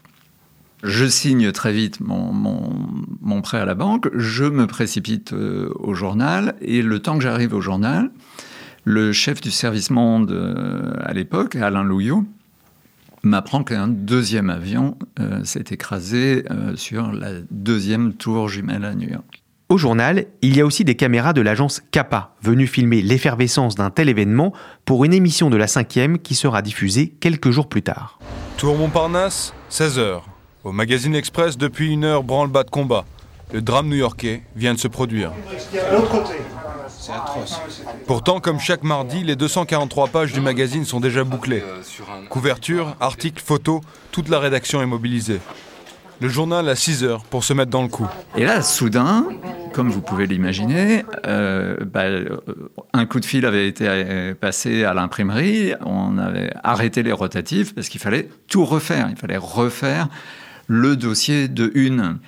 Je 0.83 1.05
signe 1.05 1.51
très 1.51 1.73
vite 1.73 1.99
mon, 1.99 2.31
mon, 2.31 2.71
mon, 3.21 3.41
prêt 3.41 3.59
à 3.59 3.65
la 3.65 3.75
banque, 3.75 4.09
je 4.15 4.45
me 4.45 4.65
précipite 4.65 5.33
au 5.33 5.93
journal, 5.93 6.55
et 6.61 6.81
le 6.81 6.99
temps 6.99 7.17
que 7.17 7.23
j'arrive 7.23 7.53
au 7.53 7.61
journal, 7.61 8.11
le 8.83 9.11
chef 9.13 9.41
du 9.41 9.51
service 9.51 9.91
monde 9.91 10.31
euh, 10.31 10.93
à 11.03 11.13
l'époque, 11.13 11.55
Alain 11.55 11.83
Louillot, 11.83 12.23
m'apprend 13.23 13.63
qu'un 13.63 13.87
deuxième 13.87 14.49
avion 14.49 14.97
euh, 15.19 15.43
s'est 15.43 15.65
écrasé 15.69 16.45
euh, 16.49 16.75
sur 16.75 17.11
la 17.11 17.33
deuxième 17.51 18.13
tour 18.13 18.47
jumelle 18.47 18.85
à 18.85 18.95
New 18.95 19.09
York. 19.09 19.43
Au 19.67 19.77
journal, 19.77 20.25
il 20.41 20.57
y 20.57 20.61
a 20.61 20.65
aussi 20.65 20.83
des 20.83 20.95
caméras 20.95 21.33
de 21.33 21.41
l'agence 21.41 21.81
Kappa, 21.91 22.33
venues 22.41 22.65
filmer 22.65 23.03
l'effervescence 23.03 23.75
d'un 23.75 23.91
tel 23.91 24.09
événement 24.09 24.53
pour 24.85 25.05
une 25.05 25.13
émission 25.13 25.51
de 25.51 25.57
la 25.57 25.67
cinquième 25.67 26.17
qui 26.17 26.33
sera 26.33 26.63
diffusée 26.63 27.09
quelques 27.19 27.51
jours 27.51 27.69
plus 27.69 27.83
tard. 27.83 28.17
Tour 28.57 28.75
Montparnasse, 28.75 29.53
16h. 29.69 30.21
Au 30.65 30.73
magazine 30.73 31.15
Express, 31.15 31.57
depuis 31.57 31.89
une 31.89 32.03
heure, 32.03 32.21
branle-bas 32.21 32.65
de 32.65 32.69
combat. 32.69 33.05
Le 33.53 33.61
drame 33.61 33.87
new-yorkais 33.87 34.43
vient 34.57 34.73
de 34.73 34.79
se 34.79 34.89
produire. 34.89 35.31
Pourtant, 38.05 38.41
comme 38.41 38.59
chaque 38.59 38.83
mardi, 38.83 39.23
les 39.23 39.37
243 39.37 40.09
pages 40.09 40.33
du 40.33 40.41
magazine 40.41 40.83
sont 40.83 40.99
déjà 40.99 41.23
bouclées. 41.23 41.63
Couverture, 42.29 42.97
articles, 42.99 43.41
photos, 43.41 43.79
toute 44.11 44.27
la 44.27 44.39
rédaction 44.39 44.81
est 44.81 44.85
mobilisée. 44.85 45.39
Le 46.19 46.27
journal 46.27 46.67
à 46.67 46.75
6 46.75 47.05
heures 47.05 47.23
pour 47.23 47.45
se 47.45 47.53
mettre 47.53 47.71
dans 47.71 47.83
le 47.83 47.87
coup. 47.87 48.09
Et 48.35 48.43
là, 48.43 48.61
soudain, 48.61 49.27
comme 49.71 49.89
vous 49.89 50.01
pouvez 50.01 50.27
l'imaginer, 50.27 51.05
euh, 51.25 51.77
bah, 51.85 52.03
un 52.91 53.05
coup 53.05 53.21
de 53.21 53.25
fil 53.25 53.45
avait 53.45 53.69
été 53.69 54.33
passé 54.33 54.83
à 54.83 54.93
l'imprimerie, 54.93 55.73
on 55.85 56.17
avait 56.17 56.51
arrêté 56.65 57.01
les 57.01 57.13
rotatifs 57.13 57.73
parce 57.73 57.87
qu'il 57.87 58.01
fallait 58.01 58.27
tout 58.49 58.65
refaire, 58.65 59.07
il 59.09 59.15
fallait 59.15 59.37
refaire 59.37 60.09
le 60.69 60.95
dossier 60.95 61.49
de 61.49 61.71
une. 61.73 62.19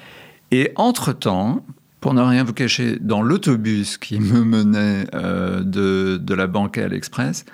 Et 0.49 0.73
entre-temps, 0.75 1.63
pour 2.01 2.13
ne 2.13 2.21
rien 2.21 2.43
vous 2.43 2.53
cacher, 2.53 2.97
dans 2.99 3.21
l'autobus 3.21 3.97
qui 3.97 4.19
me 4.19 4.43
menait 4.43 5.05
euh, 5.13 5.61
de, 5.61 6.17
de, 6.17 6.33
la 6.33 6.47
banque 6.47 6.77
à 6.77 6.87
l'Express, 6.87 7.45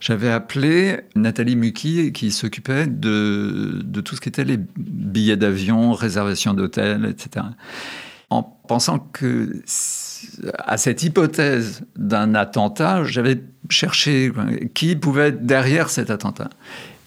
j'avais 0.00 0.30
appelé 0.30 1.00
Nathalie 1.14 1.56
Muki 1.56 2.12
qui 2.12 2.32
s'occupait 2.32 2.86
de, 2.86 3.82
de, 3.84 4.00
tout 4.00 4.16
ce 4.16 4.20
qui 4.20 4.30
était 4.30 4.44
les 4.44 4.58
billets 4.76 5.36
d'avion, 5.36 5.92
réservation 5.92 6.54
d'hôtel, 6.54 7.04
etc. 7.04 7.46
En 8.30 8.42
pensant 8.42 8.98
que 8.98 9.62
à 10.58 10.78
cette 10.78 11.02
hypothèse 11.02 11.82
d'un 11.96 12.34
attentat, 12.34 13.04
j'avais 13.04 13.42
cherché 13.68 14.32
qui 14.72 14.96
pouvait 14.96 15.28
être 15.28 15.44
derrière 15.46 15.90
cet 15.90 16.10
attentat. 16.10 16.48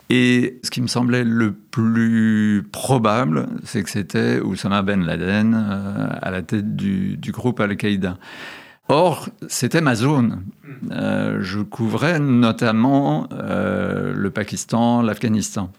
Et 0.09 0.59
ce 0.63 0.71
qui 0.71 0.81
me 0.81 0.87
semblait 0.87 1.25
le 1.25 1.51
plus 1.51 2.65
probable, 2.71 3.47
c'est 3.63 3.83
que 3.83 3.89
c'était 3.89 4.39
Oussama 4.39 4.81
Ben 4.81 5.03
Laden 5.03 5.53
euh, 5.53 6.07
à 6.21 6.31
la 6.31 6.41
tête 6.41 6.75
du, 6.75 7.19
groupe 7.31 7.59
Al-Qaïda. 7.59 8.17
Or, 8.87 9.27
c'était 9.49 9.81
ma 9.81 9.95
zone. 9.95 10.43
Euh, 10.91 11.39
je 11.41 11.59
couvrais 11.59 12.19
notamment 12.19 13.27
euh, 13.33 14.13
le 14.15 14.29
Pakistan, 14.29 15.01
l'Afghanistan. 15.01 15.71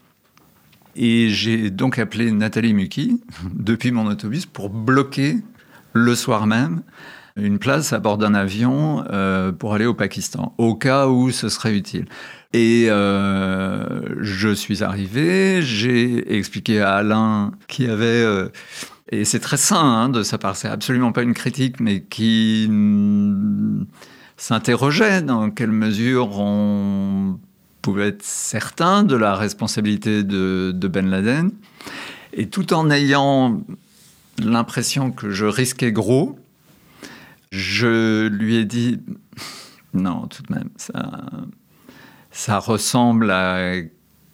Et 0.95 1.31
j'ai 1.31 1.71
donc 1.71 1.99
appelé 1.99 2.31
Nathalie 2.31 2.75
Muki 2.75 3.23
depuis 3.55 3.93
mon 3.93 4.07
autobus 4.07 4.45
pour 4.45 4.69
bloquer 4.69 5.37
le 5.95 6.15
soir 6.15 6.47
même 6.47 6.83
une 7.39 7.59
place 7.59 7.93
à 7.93 7.99
bord 7.99 8.19
d'un 8.19 8.35
avion 8.35 9.05
euh, 9.11 9.53
pour 9.53 9.75
aller 9.75 9.87
au 9.87 9.95
Pakistan, 9.95 10.55
au 10.59 10.75
cas 10.75 11.07
où 11.07 11.31
ce 11.31 11.49
serait 11.49 11.75
utile. 11.75 12.07
Et 12.53 12.87
euh, 12.89 14.01
je 14.21 14.49
suis 14.49 14.83
arrivé, 14.83 15.63
j'ai 15.63 16.37
expliqué 16.37 16.81
à 16.81 16.97
Alain 16.97 17.53
qui 17.69 17.87
avait... 17.87 18.07
Euh, 18.07 18.49
et 19.11 19.25
c'est 19.25 19.41
très 19.41 19.57
sain 19.57 19.85
hein, 19.85 20.09
de 20.09 20.23
sa 20.23 20.37
part, 20.37 20.57
c'est 20.57 20.69
absolument 20.69 21.13
pas 21.13 21.23
une 21.23 21.35
critique, 21.35 21.81
mais 21.81 22.03
qui 22.03 22.69
s'interrogeait 24.37 25.23
dans 25.23 25.51
quelle 25.51 25.73
mesure 25.73 26.39
on 26.39 27.39
pouvait 27.81 28.09
être 28.09 28.23
certain 28.23 29.05
de 29.05 29.17
la 29.17 29.35
responsabilité 29.35 30.25
de 30.25 30.89
Ben 30.89 31.09
Laden. 31.09 31.51
Et 32.35 32.49
tout 32.49 32.75
en 32.75 32.91
ayant 32.91 33.63
l'impression 34.45 35.11
que 35.11 35.31
je 35.31 35.47
risquais 35.47 35.91
gros, 35.91 36.39
je 37.51 38.27
lui 38.27 38.57
ai 38.57 38.65
dit 38.65 39.01
non, 39.95 40.27
tout 40.27 40.43
de 40.43 40.55
même, 40.55 40.71
ça, 40.77 41.23
ça 42.31 42.59
ressemble 42.59 43.31
à 43.31 43.75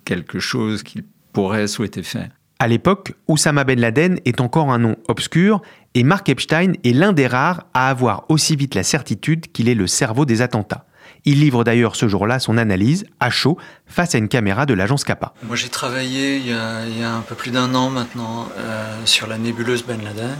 quelque 0.04 0.38
chose 0.38 0.82
qu'il 0.82 1.04
pourrait 1.32 1.66
souhaiter 1.66 2.02
faire. 2.02 2.30
À 2.60 2.68
l'époque, 2.68 3.14
Oussama 3.26 3.64
Ben 3.64 3.80
Laden 3.80 4.20
est 4.24 4.40
encore 4.40 4.70
un 4.70 4.78
nom 4.78 4.96
obscur 5.08 5.60
et 5.94 6.04
Mark 6.04 6.28
Epstein 6.28 6.72
est 6.84 6.92
l'un 6.92 7.12
des 7.12 7.26
rares 7.26 7.66
à 7.74 7.90
avoir 7.90 8.24
aussi 8.28 8.56
vite 8.56 8.74
la 8.74 8.84
certitude 8.84 9.50
qu'il 9.52 9.68
est 9.68 9.74
le 9.74 9.86
cerveau 9.86 10.24
des 10.24 10.40
attentats. 10.40 10.86
Il 11.24 11.40
livre 11.40 11.64
d'ailleurs 11.64 11.96
ce 11.96 12.06
jour-là 12.06 12.38
son 12.38 12.56
analyse 12.56 13.06
à 13.18 13.30
chaud 13.30 13.58
face 13.86 14.14
à 14.14 14.18
une 14.18 14.28
caméra 14.28 14.66
de 14.66 14.74
l'agence 14.74 15.04
Kappa. 15.04 15.34
Moi 15.42 15.56
j'ai 15.56 15.68
travaillé 15.68 16.36
il 16.36 16.46
y, 16.46 16.52
a, 16.52 17.14
un 17.14 17.20
peu 17.22 17.34
plus 17.34 17.50
d'un 17.50 17.74
an 17.74 17.90
maintenant 17.90 18.48
euh, 18.56 19.02
sur 19.04 19.26
la 19.26 19.38
nébuleuse 19.38 19.84
Ben 19.84 20.02
Laden. 20.02 20.36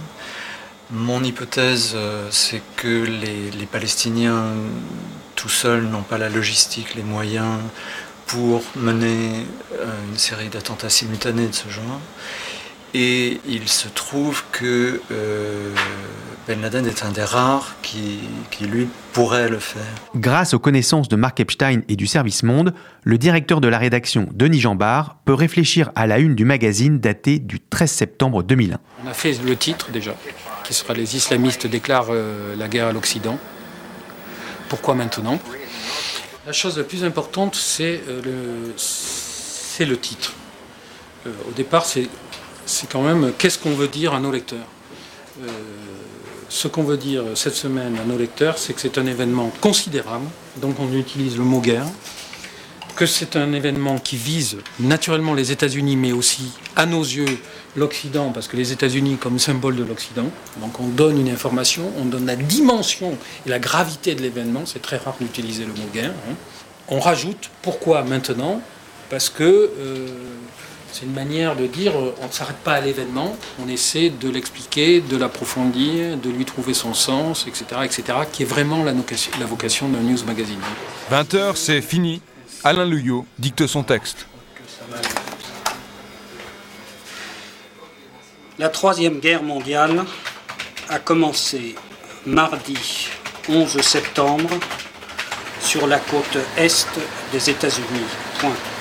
Mon 0.91 1.25
hypothèse, 1.25 1.93
euh, 1.95 2.29
c'est 2.31 2.61
que 2.77 3.05
les, 3.05 3.67
Palestiniens 3.67 4.53
tout 5.35 5.49
seuls 5.49 5.85
n'ont 5.85 6.03
pas 6.03 6.19
la 6.19 6.29
logistique, 6.29 6.95
les 6.95 7.03
moyens 7.03 7.59
pour 8.27 8.63
mener 8.77 9.47
euh, 9.73 9.87
une 10.11 10.19
série 10.19 10.49
d'attentats 10.49 10.91
simultanés 10.91 11.49
de 11.49 11.55
ce 11.55 11.69
genre. 11.71 12.01
Et 12.93 13.41
il 13.47 13.69
se 13.69 13.89
trouve 13.89 14.45
que 14.53 15.01
euh, 15.11 15.75
Ben 16.47 16.61
Laden 16.61 16.87
est 16.87 17.03
un 17.03 17.11
des 17.11 17.25
rares 17.25 17.75
qui, 17.81 18.19
qui, 18.51 18.67
lui, 18.67 18.87
pourrait 19.15 19.49
le 19.49 19.59
faire. 19.59 19.83
Grâce 20.15 20.53
aux 20.53 20.59
connaissances 20.59 21.09
de 21.09 21.17
Mark 21.17 21.41
Epstein 21.41 21.81
et 21.89 21.97
du 21.97 22.07
Service 22.07 22.43
Monde, 22.43 22.75
le 23.03 23.17
directeur 23.17 23.63
de 23.63 23.69
la 23.69 23.79
rédaction, 23.79 24.29
Denis 24.31 24.61
Jambard, 24.61 25.17
peut 25.25 25.33
réfléchir 25.33 25.91
à 25.95 26.07
la 26.07 26.19
une 26.19 26.35
du 26.35 26.45
magazine 26.45 27.01
datée 27.01 27.39
du 27.39 27.61
13 27.61 27.91
septembre 27.91 28.43
2001. 28.43 28.79
On 29.03 29.09
a 29.09 29.15
fait 29.15 29.33
le 29.43 29.57
titre 29.57 29.91
déjà, 29.91 30.15
qui 30.65 30.75
sera 30.75 30.93
Les 30.93 31.17
islamistes 31.17 31.67
déclarent 31.67 32.09
euh, 32.11 32.55
la 32.57 32.69
guerre 32.69 32.89
à 32.89 32.93
l'Occident. 32.93 33.39
Pourquoi 34.69 34.95
maintenant? 34.95 35.41
La 36.47 36.53
chose 36.53 36.77
la 36.77 36.85
plus 36.85 37.05
importante, 37.05 37.55
c'est 37.55 38.03
euh, 38.07 38.21
le, 38.23 39.87
le 39.87 39.97
titre. 39.97 40.35
Euh, 41.27 41.31
au 41.49 41.53
départ, 41.53 41.87
c'est 41.87 42.07
c'est 42.67 42.91
quand 42.91 43.03
même 43.03 43.33
qu'est-ce 43.39 43.59
qu'on 43.59 43.75
veut 43.75 43.89
dire 43.89 44.15
à 44.15 44.21
nos 44.21 44.33
lecteurs? 44.33 44.67
Ce 46.49 46.69
qu'on 46.69 46.83
veut 46.83 46.97
dire 46.97 47.25
cette 47.35 47.55
semaine 47.55 47.99
à 47.99 48.05
nos 48.05 48.19
lecteurs, 48.19 48.59
c'est 48.59 48.73
que 48.73 48.81
c'est 48.81 48.99
un 48.99 49.07
événement 49.07 49.51
considérable, 49.61 50.27
donc 50.57 50.79
on 50.79 50.93
utilise 50.93 51.37
le 51.37 51.45
mot 51.45 51.61
guerre, 51.61 51.87
que 52.95 53.07
c'est 53.07 53.37
un 53.37 53.53
événement 53.53 53.99
qui 53.99 54.17
vise 54.17 54.59
naturellement 54.79 55.35
les 55.35 55.51
États-Unis, 55.51 55.97
mais 55.97 56.13
aussi, 56.13 56.53
à 56.77 56.87
nos 56.87 57.03
yeux, 57.03 57.39
l'Occident, 57.77 58.31
parce 58.31 58.47
que 58.47 58.57
les 58.57 58.73
États-Unis 58.73 59.17
comme 59.17 59.39
symbole 59.39 59.77
de 59.77 59.83
l'Occident, 59.83 60.31
donc 60.61 60.79
on 60.81 60.89
donne 60.89 61.19
une 61.21 61.29
information, 61.29 61.91
on 61.99 62.05
donne 62.05 62.27
la 62.27 62.37
dimension 62.37 63.17
et 63.47 63.51
la 63.51 63.59
gravité 63.59 64.15
de 64.15 64.23
l'événement, 64.23 64.63
c'est 64.65 64.83
très 64.83 64.97
rare 64.97 65.17
d'utiliser 65.21 65.65
le 65.65 65.73
mot 65.73 65.89
guerre. 65.93 66.13
Hein. 66.31 66.35
On 66.89 67.01
rajoute 67.01 67.51
pourquoi 67.63 68.03
maintenant 68.03 68.61
Parce 69.11 69.29
que 69.29 69.43
euh, 69.43 70.09
c'est 70.95 71.07
une 71.07 71.13
manière 71.13 71.57
de 71.57 71.67
dire 71.67 71.99
euh, 71.99 72.15
on 72.23 72.29
ne 72.29 72.33
s'arrête 72.33 72.59
pas 72.59 72.75
à 72.75 72.81
l'événement, 72.81 73.37
on 73.61 73.69
essaie 73.69 74.11
de 74.11 74.31
l'expliquer, 74.31 75.01
de 75.01 75.17
l'approfondir, 75.17 76.17
de 76.17 76.31
lui 76.31 76.45
trouver 76.45 76.73
son 76.73 76.95
sens, 76.95 77.49
etc., 77.49 77.81
etc., 77.83 78.19
qui 78.33 78.45
est 78.45 78.47
vraiment 78.47 78.85
la 78.85 78.93
vocation, 78.93 79.33
la 79.41 79.47
vocation 79.47 79.89
d'un 79.89 79.99
news 79.99 80.19
magazine. 80.25 80.61
20h, 81.11 81.57
c'est 81.57 81.83
fini. 81.83 82.23
Alain 82.63 82.85
Luyot 82.85 83.27
dicte 83.41 83.67
son 83.67 83.83
texte. 83.83 84.27
La 88.61 88.69
Troisième 88.69 89.19
Guerre 89.19 89.43
mondiale 89.43 90.05
a 90.89 91.01
commencé 91.01 91.75
mardi 92.25 93.09
11 93.49 93.81
septembre 93.81 94.51
sur 95.61 95.89
la 95.89 95.99
côte 95.99 96.39
est 96.57 96.87
des 97.33 97.51
États-Unis. 97.51 98.07
Point 98.39 98.74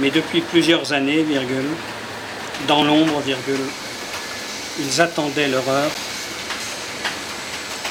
mais 0.00 0.10
depuis 0.10 0.40
plusieurs 0.40 0.92
années, 0.92 1.22
virgule, 1.22 1.68
dans 2.66 2.84
l'ombre, 2.84 3.20
virgule, 3.20 3.60
ils 4.78 5.00
attendaient 5.00 5.48
leur 5.48 5.68
heure. 5.68 5.90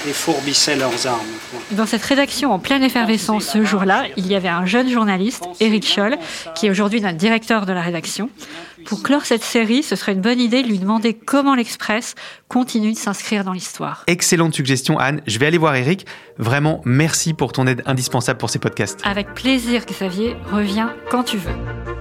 et 0.08 0.14
fourbissaient 0.14 0.78
leurs 0.78 1.08
armes. 1.08 1.28
Dans 1.72 1.86
cette 1.86 2.04
rédaction 2.04 2.54
en 2.54 2.60
pleine 2.60 2.84
effervescence 2.84 3.44
ce 3.44 3.66
jour-là, 3.66 4.06
il 4.16 4.28
y 4.28 4.36
avait 4.36 4.48
un 4.48 4.66
jeune 4.66 4.90
journaliste, 4.90 5.44
Éric 5.60 5.86
Scholl, 5.86 6.18
qui 6.56 6.68
est 6.68 6.70
aujourd'hui 6.70 7.02
notre 7.02 7.18
directeur 7.18 7.66
de 7.66 7.74
la 7.74 7.82
rédaction. 7.82 8.30
Pour 8.86 9.04
clore 9.04 9.26
cette 9.26 9.44
série, 9.44 9.84
ce 9.84 9.98
serait 9.98 10.14
une 10.14 10.22
bonne 10.22 10.40
idée 10.40 10.64
de 10.64 10.70
lui 10.70 10.80
demander 10.80 11.14
comment 11.14 11.54
l'Express 11.54 12.16
continue 12.48 12.94
de 12.94 12.98
s'inscrire 12.98 13.44
dans 13.44 13.52
l'histoire. 13.52 14.06
Excellente 14.08 14.56
suggestion, 14.56 14.98
Anne. 14.98 15.20
Je 15.28 15.38
vais 15.38 15.48
aller 15.48 15.58
voir 15.58 15.76
Eric. 15.76 16.06
Vraiment, 16.38 16.82
merci 16.86 17.34
pour 17.34 17.52
ton 17.52 17.68
aide 17.68 17.84
indispensable 17.86 18.40
pour 18.40 18.50
ces 18.50 18.60
podcasts. 18.60 19.02
Avec 19.04 19.34
plaisir, 19.34 19.84
Xavier. 19.86 20.38
Reviens 20.50 20.94
quand 21.12 21.24
tu 21.24 21.36
veux. 21.36 21.99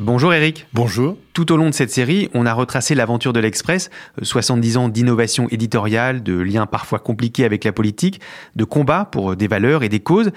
Bonjour 0.00 0.32
Eric. 0.32 0.68
Bonjour. 0.74 1.16
Tout 1.32 1.50
au 1.50 1.56
long 1.56 1.70
de 1.70 1.74
cette 1.74 1.90
série, 1.90 2.30
on 2.32 2.46
a 2.46 2.52
retracé 2.52 2.94
l'aventure 2.94 3.32
de 3.32 3.40
l'Express, 3.40 3.90
70 4.22 4.76
ans 4.76 4.88
d'innovation 4.88 5.48
éditoriale, 5.48 6.22
de 6.22 6.38
liens 6.38 6.66
parfois 6.66 7.00
compliqués 7.00 7.44
avec 7.44 7.64
la 7.64 7.72
politique, 7.72 8.20
de 8.54 8.62
combats 8.62 9.06
pour 9.10 9.34
des 9.34 9.48
valeurs 9.48 9.82
et 9.82 9.88
des 9.88 9.98
causes, 9.98 10.30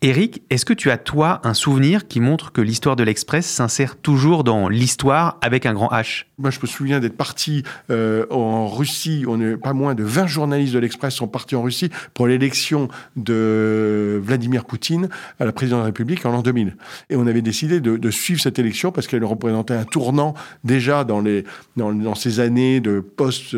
Eric, 0.00 0.42
est-ce 0.48 0.64
que 0.64 0.74
tu 0.74 0.92
as 0.92 0.96
toi 0.96 1.40
un 1.42 1.54
souvenir 1.54 2.06
qui 2.06 2.20
montre 2.20 2.52
que 2.52 2.60
l'histoire 2.60 2.94
de 2.94 3.02
l'Express 3.02 3.44
s'insère 3.44 3.96
toujours 3.96 4.44
dans 4.44 4.68
l'histoire 4.68 5.38
avec 5.40 5.66
un 5.66 5.74
grand 5.74 5.88
H? 5.88 6.26
Moi, 6.38 6.52
je 6.52 6.60
me 6.62 6.68
souviens 6.68 7.00
d'être 7.00 7.16
parti 7.16 7.64
euh, 7.90 8.24
en 8.30 8.68
Russie. 8.68 9.24
On 9.26 9.58
pas 9.58 9.72
moins 9.72 9.96
de 9.96 10.04
20 10.04 10.28
journalistes 10.28 10.72
de 10.72 10.78
l'Express 10.78 11.14
sont 11.14 11.26
partis 11.26 11.56
en 11.56 11.62
Russie 11.62 11.90
pour 12.14 12.28
l'élection 12.28 12.86
de 13.16 14.20
Vladimir 14.22 14.66
Poutine 14.66 15.08
à 15.40 15.44
la 15.44 15.50
présidence 15.50 15.78
de 15.78 15.82
la 15.82 15.86
République 15.86 16.24
en 16.24 16.30
l'an 16.30 16.42
2000. 16.42 16.76
Et 17.10 17.16
on 17.16 17.26
avait 17.26 17.42
décidé 17.42 17.80
de, 17.80 18.10
suivre 18.12 18.40
cette 18.40 18.60
élection 18.60 18.92
parce 18.92 19.08
qu'elle 19.08 19.24
représentait 19.24 19.74
un 19.74 19.84
tournant 19.84 20.34
déjà 20.62 21.02
dans 21.02 21.20
les 21.20 21.42
dans, 21.76 22.14
ces 22.14 22.38
années 22.38 22.78
de 22.78 23.00
post 23.00 23.56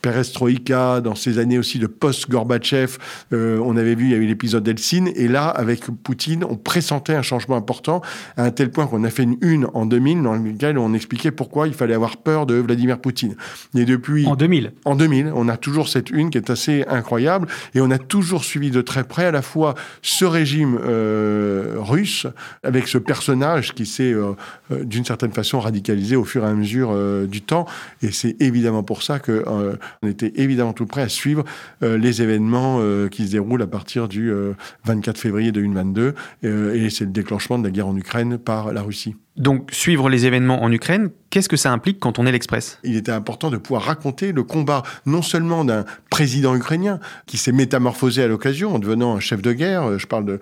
perestroïka, 0.00 1.02
dans 1.02 1.14
ces 1.14 1.38
années 1.38 1.58
aussi 1.58 1.78
de 1.78 1.86
post 1.86 2.30
Gorbatchev. 2.30 2.96
Euh, 3.34 3.60
on 3.62 3.76
avait 3.76 3.94
vu 3.94 4.06
il 4.06 4.10
y 4.10 4.14
a 4.14 4.18
eu 4.18 4.26
l'épisode 4.26 4.64
d'Eltsine 4.64 5.10
et 5.14 5.28
là 5.28 5.48
avec 5.48 5.81
Poutine, 6.02 6.44
on 6.44 6.56
pressentait 6.56 7.14
un 7.14 7.22
changement 7.22 7.56
important, 7.56 8.02
à 8.36 8.44
un 8.44 8.50
tel 8.50 8.70
point 8.70 8.86
qu'on 8.86 9.04
a 9.04 9.10
fait 9.10 9.24
une 9.24 9.36
une 9.40 9.66
en 9.74 9.86
2000 9.86 10.22
dans 10.22 10.34
laquelle 10.34 10.78
on 10.78 10.94
expliquait 10.94 11.30
pourquoi 11.30 11.66
il 11.66 11.74
fallait 11.74 11.94
avoir 11.94 12.16
peur 12.16 12.46
de 12.46 12.54
Vladimir 12.54 12.98
Poutine. 12.98 13.36
Et 13.74 13.84
depuis... 13.84 14.26
En 14.26 14.36
2000 14.36 14.72
En 14.84 14.96
2000, 14.96 15.32
on 15.34 15.48
a 15.48 15.56
toujours 15.56 15.88
cette 15.88 16.10
une 16.10 16.30
qui 16.30 16.38
est 16.38 16.50
assez 16.50 16.84
incroyable, 16.88 17.48
et 17.74 17.80
on 17.80 17.90
a 17.90 17.98
toujours 17.98 18.44
suivi 18.44 18.70
de 18.70 18.80
très 18.80 19.04
près 19.04 19.26
à 19.26 19.30
la 19.30 19.42
fois 19.42 19.74
ce 20.02 20.24
régime 20.24 20.78
euh, 20.82 21.76
russe, 21.78 22.26
avec 22.62 22.88
ce 22.88 22.98
personnage 22.98 23.74
qui 23.74 23.86
s'est 23.86 24.12
euh, 24.12 24.32
euh, 24.70 24.84
d'une 24.84 25.04
certaine 25.04 25.32
façon 25.32 25.60
radicalisé 25.60 26.16
au 26.16 26.24
fur 26.24 26.44
et 26.44 26.48
à 26.48 26.54
mesure 26.54 26.92
du 27.26 27.42
temps, 27.42 27.66
et 28.02 28.12
c'est 28.12 28.40
évidemment 28.40 28.82
pour 28.82 29.02
ça 29.02 29.18
que 29.18 29.44
euh, 29.46 29.76
on 30.02 30.08
était 30.08 30.32
évidemment 30.36 30.72
tout 30.72 30.86
prêt 30.86 31.02
à 31.02 31.08
suivre 31.08 31.44
les 31.80 32.22
événements 32.22 32.80
qui 33.10 33.26
se 33.26 33.32
déroulent 33.32 33.62
à 33.62 33.66
partir 33.66 34.08
du 34.08 34.32
24 34.84 35.18
février 35.18 35.52
2022, 35.72 36.14
et 36.42 36.90
c'est 36.90 37.04
le 37.04 37.10
déclenchement 37.10 37.58
de 37.58 37.64
la 37.64 37.70
guerre 37.70 37.88
en 37.88 37.96
Ukraine 37.96 38.38
par 38.38 38.72
la 38.72 38.82
Russie. 38.82 39.16
Donc, 39.36 39.70
suivre 39.72 40.10
les 40.10 40.26
événements 40.26 40.62
en 40.62 40.70
Ukraine, 40.70 41.08
qu'est-ce 41.30 41.48
que 41.48 41.56
ça 41.56 41.72
implique 41.72 41.98
quand 41.98 42.18
on 42.18 42.26
est 42.26 42.32
l'Express? 42.32 42.78
Il 42.84 42.96
était 42.96 43.12
important 43.12 43.50
de 43.50 43.56
pouvoir 43.56 43.84
raconter 43.84 44.30
le 44.32 44.42
combat 44.42 44.82
non 45.06 45.22
seulement 45.22 45.64
d'un 45.64 45.86
président 46.10 46.54
ukrainien 46.54 47.00
qui 47.24 47.38
s'est 47.38 47.52
métamorphosé 47.52 48.22
à 48.22 48.28
l'occasion 48.28 48.74
en 48.74 48.78
devenant 48.78 49.16
un 49.16 49.20
chef 49.20 49.40
de 49.40 49.54
guerre, 49.54 49.98
je 49.98 50.06
parle 50.06 50.26
de, 50.26 50.40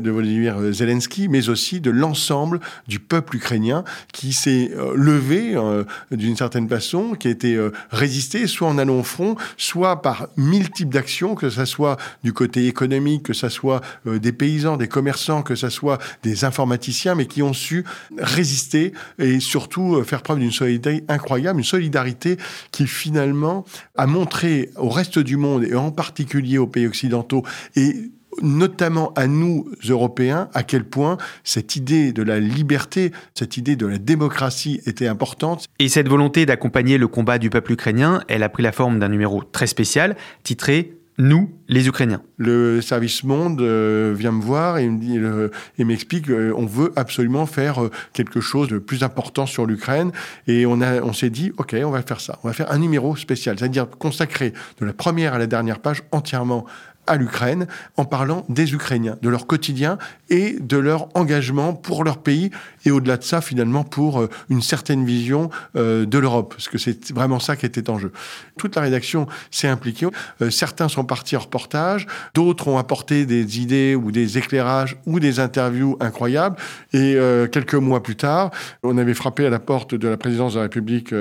de, 0.00 0.10
Volodymyr 0.10 0.72
Zelensky, 0.72 1.28
mais 1.28 1.48
aussi 1.48 1.80
de 1.80 1.92
l'ensemble 1.92 2.58
du 2.88 2.98
peuple 2.98 3.36
ukrainien 3.36 3.84
qui 4.12 4.32
s'est 4.32 4.72
euh, 4.76 4.92
levé 4.96 5.54
euh, 5.54 5.84
d'une 6.10 6.36
certaine 6.36 6.68
façon, 6.68 7.14
qui 7.14 7.28
a 7.28 7.30
été 7.30 7.54
euh, 7.54 7.70
résisté, 7.92 8.48
soit 8.48 8.66
en 8.66 8.78
allant 8.78 8.98
au 8.98 9.02
front, 9.04 9.36
soit 9.56 10.02
par 10.02 10.26
mille 10.36 10.70
types 10.70 10.92
d'actions, 10.92 11.36
que 11.36 11.48
ce 11.48 11.64
soit 11.64 11.96
du 12.24 12.32
côté 12.32 12.66
économique, 12.66 13.22
que 13.22 13.32
ce 13.32 13.48
soit 13.48 13.80
euh, 14.08 14.18
des 14.18 14.32
paysans, 14.32 14.76
des 14.76 14.88
commerçants, 14.88 15.42
que 15.42 15.54
ce 15.54 15.68
soit 15.68 15.98
des 16.24 16.44
informaticiens, 16.44 17.14
mais 17.14 17.26
qui 17.26 17.42
ont 17.42 17.52
su 17.52 17.84
résister 18.32 18.92
et 19.18 19.40
surtout 19.40 19.96
euh, 19.96 20.04
faire 20.04 20.22
preuve 20.22 20.38
d'une 20.38 20.50
solidarité 20.50 21.04
incroyable, 21.08 21.60
une 21.60 21.64
solidarité 21.64 22.36
qui 22.70 22.86
finalement 22.86 23.64
a 23.96 24.06
montré 24.06 24.70
au 24.76 24.88
reste 24.88 25.18
du 25.18 25.36
monde 25.36 25.64
et 25.64 25.74
en 25.74 25.90
particulier 25.90 26.58
aux 26.58 26.66
pays 26.66 26.86
occidentaux 26.86 27.44
et 27.76 28.10
notamment 28.40 29.12
à 29.14 29.26
nous, 29.26 29.68
Européens, 29.86 30.48
à 30.54 30.62
quel 30.62 30.84
point 30.84 31.18
cette 31.44 31.76
idée 31.76 32.12
de 32.12 32.22
la 32.22 32.40
liberté, 32.40 33.12
cette 33.34 33.56
idée 33.56 33.76
de 33.76 33.86
la 33.86 33.98
démocratie 33.98 34.80
était 34.86 35.06
importante. 35.06 35.66
Et 35.78 35.88
cette 35.88 36.08
volonté 36.08 36.46
d'accompagner 36.46 36.96
le 36.96 37.08
combat 37.08 37.38
du 37.38 37.50
peuple 37.50 37.72
ukrainien, 37.72 38.22
elle 38.28 38.42
a 38.42 38.48
pris 38.48 38.62
la 38.62 38.72
forme 38.72 38.98
d'un 38.98 39.08
numéro 39.08 39.42
très 39.42 39.66
spécial, 39.66 40.16
titré 40.44 41.01
nous, 41.18 41.50
les 41.68 41.88
Ukrainiens. 41.88 42.22
Le 42.38 42.80
service 42.80 43.22
Monde 43.22 43.60
euh, 43.60 44.14
vient 44.16 44.32
me 44.32 44.40
voir 44.40 44.78
et 44.78 44.88
me 44.88 44.98
dit 44.98 45.18
euh, 45.18 45.48
et 45.78 45.84
m'explique 45.84 46.30
euh, 46.30 46.54
on 46.56 46.64
veut 46.64 46.92
absolument 46.96 47.44
faire 47.44 47.82
euh, 47.82 47.90
quelque 48.14 48.40
chose 48.40 48.68
de 48.68 48.78
plus 48.78 49.02
important 49.02 49.44
sur 49.44 49.66
l'Ukraine 49.66 50.10
et 50.46 50.64
on 50.64 50.80
a 50.80 51.02
on 51.02 51.12
s'est 51.12 51.30
dit 51.30 51.52
OK, 51.58 51.76
on 51.84 51.90
va 51.90 52.02
faire 52.02 52.20
ça. 52.20 52.38
On 52.42 52.48
va 52.48 52.54
faire 52.54 52.72
un 52.72 52.78
numéro 52.78 53.14
spécial, 53.16 53.58
c'est-à-dire 53.58 53.88
consacré 53.90 54.54
de 54.80 54.86
la 54.86 54.94
première 54.94 55.34
à 55.34 55.38
la 55.38 55.46
dernière 55.46 55.80
page 55.80 56.02
entièrement 56.12 56.64
à 57.06 57.16
l'Ukraine 57.16 57.66
en 57.96 58.04
parlant 58.04 58.44
des 58.48 58.74
Ukrainiens, 58.74 59.16
de 59.22 59.28
leur 59.28 59.46
quotidien 59.46 59.98
et 60.30 60.56
de 60.60 60.76
leur 60.76 61.08
engagement 61.16 61.74
pour 61.74 62.04
leur 62.04 62.18
pays 62.18 62.50
et 62.84 62.90
au-delà 62.90 63.16
de 63.16 63.24
ça 63.24 63.40
finalement 63.40 63.82
pour 63.84 64.20
euh, 64.20 64.28
une 64.48 64.62
certaine 64.62 65.04
vision 65.04 65.50
euh, 65.76 66.06
de 66.06 66.18
l'Europe 66.18 66.54
parce 66.54 66.68
que 66.68 66.78
c'est 66.78 67.12
vraiment 67.12 67.40
ça 67.40 67.56
qui 67.56 67.66
était 67.66 67.90
en 67.90 67.98
jeu. 67.98 68.12
Toute 68.56 68.76
la 68.76 68.82
rédaction 68.82 69.26
s'est 69.50 69.68
impliquée. 69.68 70.06
Euh, 70.40 70.50
certains 70.50 70.88
sont 70.88 71.04
partis 71.04 71.36
en 71.36 71.40
reportage, 71.40 72.06
d'autres 72.34 72.68
ont 72.68 72.78
apporté 72.78 73.26
des 73.26 73.60
idées 73.60 73.96
ou 73.96 74.12
des 74.12 74.38
éclairages 74.38 74.96
ou 75.06 75.18
des 75.18 75.40
interviews 75.40 75.96
incroyables 76.00 76.56
et 76.92 77.16
quelques 77.50 77.74
mois 77.74 78.02
plus 78.02 78.16
tard, 78.16 78.50
on 78.82 78.98
avait 78.98 79.14
frappé 79.14 79.46
à 79.46 79.50
la 79.50 79.58
porte 79.58 79.94
de 79.94 80.08
la 80.08 80.16
présidence 80.16 80.54
de 80.54 80.58
la 80.58 80.64
République 80.64 81.14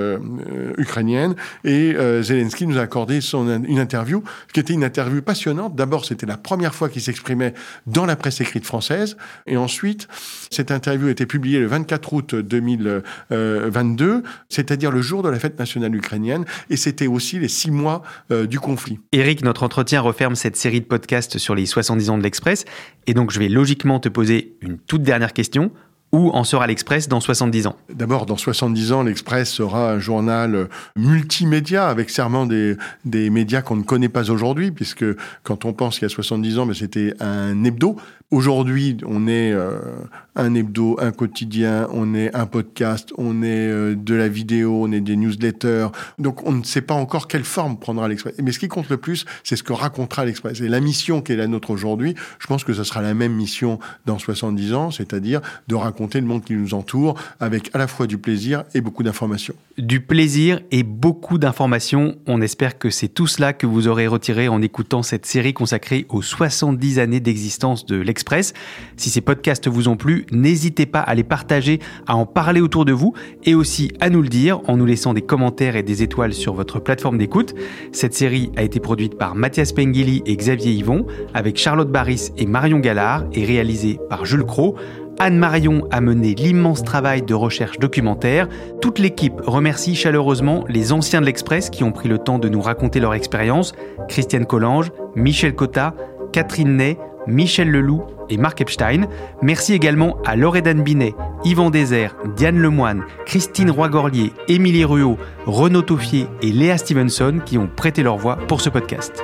ukrainienne 0.78 1.36
et 1.64 1.96
Zelensky 2.22 2.68
nous 2.68 2.78
a 2.78 2.82
accordé 2.82 3.22
son, 3.22 3.64
une 3.64 3.80
interview 3.80 4.24
qui 4.54 4.60
était 4.60 4.74
une 4.74 4.84
interview 4.84 5.22
passionnante 5.22 5.71
D'abord, 5.74 6.06
c'était 6.06 6.26
la 6.26 6.38
première 6.38 6.76
fois 6.76 6.90
qu'il 6.90 7.02
s'exprimait 7.02 7.54
dans 7.88 8.06
la 8.06 8.16
presse 8.16 8.42
écrite 8.42 8.66
française. 8.66 9.18
Et 9.48 9.58
ensuite, 9.58 10.08
cette 10.50 10.72
interview 10.72 11.08
a 11.08 11.12
été 11.12 11.26
publiée 11.26 11.60
le 11.60 11.68
24 11.68 12.14
août 12.14 12.36
2022, 12.36 14.24
c'est-à-dire 14.50 14.92
le 14.92 15.02
jour 15.02 15.24
de 15.24 15.30
la 15.30 15.40
fête 15.40 15.58
nationale 15.60 15.96
ukrainienne. 15.96 16.46
Et 16.70 16.78
c'était 16.78 17.08
aussi 17.08 17.40
les 17.40 17.48
six 17.48 17.72
mois 17.72 18.02
euh, 18.32 18.46
du 18.46 18.60
conflit. 18.60 19.00
Eric, 19.12 19.44
notre 19.44 19.64
entretien 19.64 20.02
referme 20.02 20.36
cette 20.36 20.56
série 20.56 20.82
de 20.82 20.86
podcasts 20.86 21.38
sur 21.38 21.56
les 21.56 21.66
70 21.66 22.10
ans 22.10 22.18
de 22.18 22.24
l'Express. 22.24 22.66
Et 23.08 23.14
donc, 23.14 23.32
je 23.32 23.40
vais 23.40 23.50
logiquement 23.50 24.00
te 24.00 24.10
poser 24.10 24.56
une 24.62 24.78
toute 24.78 25.04
dernière 25.04 25.34
question. 25.34 25.72
Où 26.12 26.30
en 26.32 26.44
sera 26.44 26.68
l'Express 26.68 27.08
dans 27.08 27.22
70 27.22 27.68
ans 27.68 27.76
D'abord, 27.94 28.26
dans 28.26 28.38
70 28.38 28.92
ans, 28.92 29.04
l'Express 29.04 29.50
sera 29.50 29.92
un 29.94 30.00
journal 30.00 30.68
multimédia, 30.98 31.88
avec 31.88 32.10
serment 32.10 32.46
des, 32.46 32.76
des 33.06 33.30
médias 33.30 33.62
qu'on 33.62 33.78
ne 33.78 33.84
connaît 33.84 34.10
pas 34.10 34.30
aujourd'hui, 34.30 34.72
puisque 34.72 35.06
quand 35.44 35.66
on 35.66 35.74
pense 35.74 36.00
qu'il 36.00 36.08
y 36.08 36.12
a 36.12 36.14
70 36.14 36.60
ans, 36.60 36.66
mais 36.66 36.74
c'était 36.74 37.14
un 37.20 37.64
hebdo. 37.64 37.96
Aujourd'hui, 38.32 38.96
on 39.06 39.28
est 39.28 39.52
euh, 39.52 39.80
un 40.38 40.56
hebdo, 40.56 40.98
un 41.02 41.12
quotidien, 41.12 41.90
on 41.92 42.14
est 42.16 42.34
un 42.34 42.46
podcast, 42.46 43.12
on 43.18 43.44
est 43.44 43.68
euh, 43.68 43.94
de 43.94 44.16
la 44.16 44.30
vidéo, 44.30 44.84
on 44.84 44.92
est 44.94 45.02
des 45.02 45.18
newsletters. 45.18 45.88
Donc, 46.18 46.48
on 46.48 46.54
ne 46.54 46.64
sait 46.64 46.82
pas 46.82 46.94
encore 46.94 47.28
quelle 47.28 47.44
forme 47.44 47.78
prendra 47.78 48.08
l'Express. 48.08 48.36
Mais 48.42 48.54
ce 48.54 48.60
qui 48.60 48.70
compte 48.70 48.88
le 48.88 48.96
plus, 48.96 49.26
c'est 49.44 49.58
ce 49.58 49.64
que 49.64 49.74
racontera 49.74 50.24
l'Express. 50.24 50.62
Et 50.62 50.70
la 50.70 50.80
mission 50.80 51.22
qui 51.22 51.34
est 51.34 51.36
la 51.36 51.48
nôtre 51.48 51.72
aujourd'hui, 51.72 52.16
je 52.40 52.48
pense 52.48 52.64
que 52.64 52.72
ce 52.72 52.86
sera 52.86 53.02
la 53.02 53.14
même 53.14 53.34
mission 53.34 53.80
dans 54.06 54.18
70 54.18 54.74
ans, 54.74 54.92
c'est-à-dire 54.92 55.42
de 55.68 55.76
raconter 55.76 56.01
le 56.14 56.26
monde 56.26 56.44
qui 56.44 56.54
nous 56.54 56.74
entoure 56.74 57.16
avec 57.40 57.70
à 57.74 57.78
la 57.78 57.88
fois 57.88 58.08
du 58.08 58.18
plaisir 58.18 58.64
et 58.74 58.82
beaucoup 58.82 59.04
d'informations. 59.04 59.54
Du 59.78 60.02
plaisir 60.02 60.60
et 60.72 60.84
beaucoup 60.84 61.38
d'informations. 61.38 62.16
On 62.28 62.42
espère 62.42 62.78
que 62.78 62.90
c'est 62.90 63.08
tout 63.08 63.28
cela 63.28 63.54
que 63.54 63.66
vous 63.66 63.88
aurez 63.88 64.08
retiré 64.08 64.48
en 64.48 64.62
écoutant 64.62 65.04
cette 65.04 65.26
série 65.26 65.54
consacrée 65.54 66.06
aux 66.10 66.22
70 66.22 67.00
années 67.00 67.20
d'existence 67.20 67.86
de 67.86 67.96
l'Express. 67.96 68.54
Si 68.98 69.10
ces 69.10 69.22
podcasts 69.22 69.68
vous 69.68 69.88
ont 69.88 69.98
plu, 69.98 70.26
n'hésitez 70.32 70.86
pas 70.86 71.00
à 71.00 71.16
les 71.16 71.24
partager, 71.24 71.80
à 72.08 72.16
en 72.16 72.26
parler 72.26 72.62
autour 72.62 72.86
de 72.86 72.92
vous 72.92 73.14
et 73.44 73.56
aussi 73.56 73.92
à 74.00 74.10
nous 74.10 74.22
le 74.22 74.30
dire 74.30 74.62
en 74.68 74.78
nous 74.78 74.86
laissant 74.86 75.14
des 75.14 75.22
commentaires 75.22 75.76
et 75.76 75.84
des 75.84 76.04
étoiles 76.04 76.34
sur 76.34 76.54
votre 76.54 76.80
plateforme 76.80 77.18
d'écoute. 77.18 77.54
Cette 77.92 78.14
série 78.14 78.52
a 78.58 78.64
été 78.64 78.80
produite 78.80 79.18
par 79.18 79.36
Mathias 79.36 79.72
Pengili 79.72 80.22
et 80.26 80.36
Xavier 80.36 80.74
Yvon 80.74 81.06
avec 81.34 81.58
Charlotte 81.58 81.92
Baris 81.92 82.32
et 82.38 82.46
Marion 82.46 82.80
Gallard 82.80 83.26
et 83.34 83.46
réalisée 83.46 84.00
par 84.10 84.26
Jules 84.26 84.44
Cro. 84.44 84.76
Anne 85.24 85.38
Marion 85.38 85.88
a 85.92 86.02
mené 86.02 86.34
l'immense 86.34 86.84
travail 86.84 87.22
de 87.22 87.36
recherche 87.36 87.78
documentaire. 87.78 88.48
Toute 88.82 88.98
l'équipe 88.98 89.40
remercie 89.46 89.94
chaleureusement 89.94 90.66
les 90.68 90.94
anciens 90.94 91.22
de 91.22 91.28
l'Express 91.28 91.70
qui 91.70 91.84
ont 91.84 91.92
pris 91.92 92.10
le 92.10 92.18
temps 92.18 92.40
de 92.40 92.50
nous 92.50 92.60
raconter 92.60 93.00
leur 93.00 93.14
expérience. 93.14 93.74
Christiane 94.08 94.48
Collange, 94.48 94.92
Michel 95.16 95.54
Cotta, 95.54 95.94
Catherine 96.34 96.76
Ney, 96.76 96.98
Michel 97.28 97.70
Leloup 97.70 98.02
et 98.30 98.38
Marc 98.38 98.62
Epstein. 98.62 99.06
Merci 99.44 99.74
également 99.74 100.18
à 100.26 100.36
Loredan 100.36 100.82
Binet, 100.82 101.14
Yvan 101.46 101.70
Désert, 101.70 102.16
Diane 102.36 102.58
Lemoine, 102.58 103.04
Christine 103.28 103.70
Roy-Gorlier, 103.70 104.34
Émilie 104.48 104.86
Ruot, 104.86 105.20
Renaud 105.46 105.84
Toffier 105.84 106.26
et 106.42 106.52
Léa 106.52 106.80
Stevenson 106.80 107.42
qui 107.46 107.60
ont 107.60 107.70
prêté 107.76 108.02
leur 108.02 108.18
voix 108.18 108.38
pour 108.48 108.60
ce 108.60 108.70
podcast. 108.70 109.24